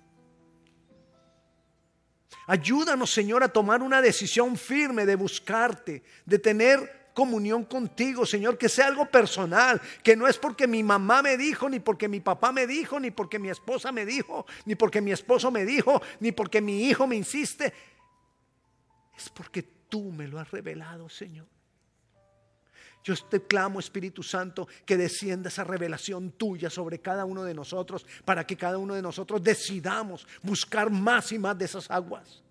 Ayúdanos, 2.47 3.13
Señor, 3.13 3.43
a 3.43 3.49
tomar 3.49 3.83
una 3.83 4.03
decisión 4.03 4.57
firme 4.57 5.07
de 5.07 5.17
buscarte, 5.17 6.03
de 6.25 6.39
tener 6.39 7.03
comunión 7.15 7.65
contigo, 7.65 8.25
Señor, 8.25 8.59
que 8.59 8.69
sea 8.69 8.87
algo 8.87 9.07
personal, 9.07 9.81
que 10.03 10.17
no 10.17 10.27
es 10.27 10.39
porque 10.39 10.67
mi 10.67 10.83
mamá 10.83 11.23
me 11.23 11.37
dijo, 11.37 11.69
ni 11.69 11.79
porque 11.81 12.09
mi 12.09 12.21
papá 12.21 12.53
me 12.53 12.67
dijo, 12.67 12.99
ni 12.99 13.11
porque 13.11 13.39
mi 13.39 13.51
esposa 13.51 13.93
me 13.93 14.07
dijo, 14.07 14.47
ni 14.65 14.75
porque 14.75 15.01
mi 15.01 15.13
esposo 15.13 15.51
me 15.51 15.65
dijo, 15.65 16.01
ni 16.21 16.33
porque 16.33 16.61
mi 16.61 16.85
hijo 16.85 17.07
me 17.07 17.17
insiste. 17.17 17.73
Es 19.17 19.29
porque 19.29 19.63
tú 19.63 20.11
me 20.11 20.27
lo 20.27 20.39
has 20.39 20.51
revelado, 20.51 21.09
Señor. 21.09 21.47
Yo 23.05 23.17
te 23.17 23.43
clamo, 23.43 23.81
Espíritu 23.81 24.23
Santo, 24.23 24.69
que 24.87 24.97
descienda 24.97 25.49
esa 25.49 25.65
revelación 25.65 26.31
tuya 26.33 26.71
sobre 26.71 27.01
cada 27.01 27.25
uno 27.25 27.43
de 27.43 27.53
nosotros, 27.53 28.07
para 28.25 28.47
que 28.47 28.57
cada 28.57 28.79
uno 28.79 28.95
de 28.95 29.03
nosotros 29.03 29.43
decidamos 29.43 30.27
buscar 30.43 30.89
más 30.89 31.33
y 31.33 31.39
más 31.39 31.59
de 31.59 31.65
esas 31.65 31.91
aguas. 31.91 32.43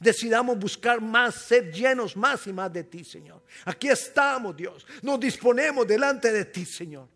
Decidamos 0.00 0.58
buscar 0.58 1.00
más, 1.00 1.34
ser 1.34 1.72
llenos 1.72 2.16
más 2.16 2.46
y 2.46 2.52
más 2.52 2.72
de 2.72 2.82
ti, 2.82 3.04
Señor. 3.04 3.42
Aquí 3.64 3.88
estamos, 3.88 4.56
Dios. 4.56 4.84
Nos 5.02 5.20
disponemos 5.20 5.86
delante 5.86 6.32
de 6.32 6.44
ti, 6.46 6.64
Señor. 6.64 7.06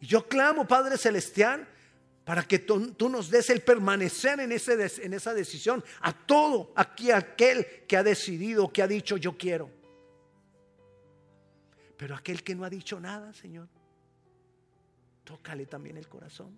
Y 0.00 0.06
yo 0.06 0.28
clamo, 0.28 0.66
Padre 0.68 0.96
Celestial, 0.96 1.66
para 2.24 2.44
que 2.44 2.60
tú, 2.60 2.94
nos 3.08 3.30
des 3.30 3.50
el 3.50 3.62
permanecer 3.62 4.38
en, 4.38 4.52
ese, 4.52 4.76
en 5.02 5.14
esa 5.14 5.34
decisión 5.34 5.82
a 6.02 6.12
todo 6.12 6.72
aquí 6.76 7.10
aquel 7.10 7.66
que 7.88 7.96
ha 7.96 8.04
decidido, 8.04 8.70
que 8.72 8.82
ha 8.82 8.86
dicho 8.86 9.16
yo 9.16 9.36
quiero. 9.36 9.77
Pero 11.98 12.14
aquel 12.14 12.44
que 12.44 12.54
no 12.54 12.64
ha 12.64 12.70
dicho 12.70 12.98
nada, 13.00 13.34
Señor, 13.34 13.68
tócale 15.24 15.66
también 15.66 15.96
el 15.96 16.08
corazón. 16.08 16.56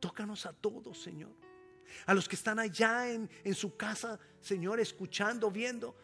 Tócanos 0.00 0.46
a 0.46 0.54
todos, 0.54 1.00
Señor. 1.00 1.30
A 2.06 2.14
los 2.14 2.26
que 2.26 2.36
están 2.36 2.58
allá 2.58 3.10
en, 3.10 3.28
en 3.44 3.54
su 3.54 3.76
casa, 3.76 4.18
Señor, 4.40 4.80
escuchando, 4.80 5.50
viendo 5.50 5.94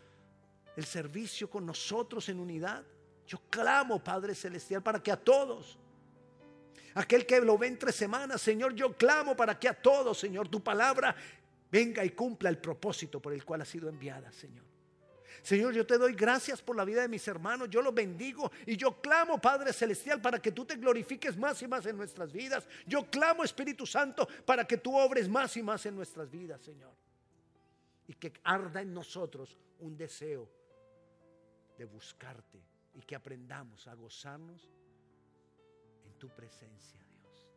el 0.77 0.85
servicio 0.85 1.49
con 1.49 1.65
nosotros 1.65 2.29
en 2.29 2.39
unidad. 2.39 2.85
Yo 3.27 3.41
clamo, 3.49 4.05
Padre 4.05 4.35
Celestial, 4.35 4.83
para 4.83 5.03
que 5.03 5.11
a 5.11 5.17
todos, 5.17 5.79
aquel 6.95 7.25
que 7.25 7.41
lo 7.41 7.57
ve 7.57 7.69
entre 7.69 7.93
semanas, 7.93 8.43
Señor, 8.43 8.75
yo 8.75 8.95
clamo 8.95 9.35
para 9.35 9.59
que 9.59 9.71
a 9.71 9.75
todos, 9.75 10.19
Señor, 10.19 10.49
tu 10.49 10.63
palabra 10.63 11.17
venga 11.73 12.05
y 12.05 12.11
cumpla 12.11 12.51
el 12.51 12.59
propósito 12.59 13.23
por 13.23 13.33
el 13.33 13.43
cual 13.43 13.63
ha 13.63 13.65
sido 13.65 13.89
enviada, 13.89 14.31
Señor. 14.33 14.76
Señor, 15.43 15.75
yo 15.75 15.87
te 15.87 15.99
doy 15.99 16.15
gracias 16.15 16.63
por 16.63 16.77
la 16.77 16.85
vida 16.85 17.03
de 17.03 17.09
mis 17.09 17.27
hermanos, 17.29 17.69
yo 17.71 17.83
los 17.83 17.95
bendigo 17.95 18.51
y 18.67 18.77
yo 18.77 19.01
clamo, 19.01 19.41
Padre 19.41 19.73
Celestial, 19.73 20.21
para 20.21 20.41
que 20.41 20.53
tú 20.53 20.65
te 20.65 20.77
glorifiques 20.77 21.37
más 21.37 21.61
y 21.63 21.69
más 21.69 21.87
en 21.87 21.97
nuestras 21.97 22.33
vidas. 22.33 22.67
Yo 22.87 23.09
clamo, 23.11 23.45
Espíritu 23.45 23.87
Santo, 23.87 24.29
para 24.45 24.67
que 24.67 24.79
tú 24.79 24.97
obres 24.97 25.29
más 25.29 25.57
y 25.57 25.63
más 25.63 25.85
en 25.87 25.97
nuestras 25.97 26.31
vidas, 26.31 26.61
Señor. 26.63 26.95
Y 28.09 28.15
que 28.15 28.33
arda 28.45 28.81
en 28.81 28.95
nosotros 28.95 29.57
un 29.81 29.97
deseo 29.97 30.49
de 31.77 31.85
buscarte 31.85 32.63
y 32.95 33.03
que 33.03 33.15
aprendamos 33.15 33.87
a 33.87 33.95
gozarnos 33.95 34.69
en 36.05 36.13
tu 36.19 36.29
presencia, 36.31 37.05
Dios. 37.21 37.49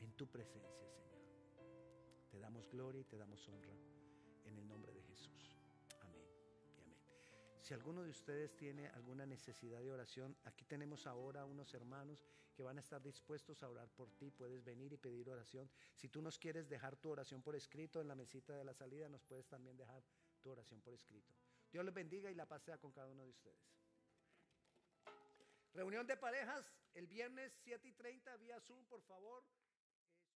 En 0.00 0.12
tu 0.12 0.26
presencia, 0.26 0.88
Señor. 0.90 1.20
Te 2.30 2.38
damos 2.38 2.68
gloria 2.68 3.00
y 3.00 3.04
te 3.04 3.16
damos 3.16 3.48
honra 3.48 3.74
en 4.44 4.58
el 4.58 4.68
nombre 4.68 4.92
de. 4.92 4.99
Si 7.70 7.74
alguno 7.74 8.02
de 8.02 8.10
ustedes 8.10 8.56
tiene 8.56 8.88
alguna 8.88 9.24
necesidad 9.24 9.80
de 9.80 9.92
oración, 9.92 10.36
aquí 10.42 10.64
tenemos 10.64 11.06
ahora 11.06 11.44
unos 11.44 11.72
hermanos 11.72 12.26
que 12.52 12.64
van 12.64 12.78
a 12.78 12.80
estar 12.80 13.00
dispuestos 13.00 13.62
a 13.62 13.68
orar 13.68 13.88
por 13.90 14.10
ti. 14.10 14.32
Puedes 14.32 14.64
venir 14.64 14.92
y 14.92 14.96
pedir 14.96 15.30
oración. 15.30 15.70
Si 15.94 16.08
tú 16.08 16.20
nos 16.20 16.36
quieres 16.36 16.68
dejar 16.68 16.96
tu 16.96 17.10
oración 17.10 17.42
por 17.42 17.54
escrito 17.54 18.00
en 18.00 18.08
la 18.08 18.16
mesita 18.16 18.56
de 18.56 18.64
la 18.64 18.74
salida, 18.74 19.08
nos 19.08 19.22
puedes 19.22 19.46
también 19.46 19.76
dejar 19.76 20.02
tu 20.40 20.50
oración 20.50 20.80
por 20.80 20.94
escrito. 20.94 21.32
Dios 21.70 21.84
les 21.84 21.94
bendiga 21.94 22.28
y 22.28 22.34
la 22.34 22.44
paz 22.44 22.64
sea 22.64 22.76
con 22.76 22.90
cada 22.90 23.06
uno 23.06 23.22
de 23.22 23.30
ustedes. 23.30 23.62
Reunión 25.72 26.08
de 26.08 26.16
parejas 26.16 26.66
el 26.94 27.06
viernes 27.06 27.52
7 27.62 27.86
y 27.86 27.92
30 27.92 28.36
vía 28.38 28.60
Zoom, 28.62 28.84
por 28.86 29.02
favor. 29.02 29.44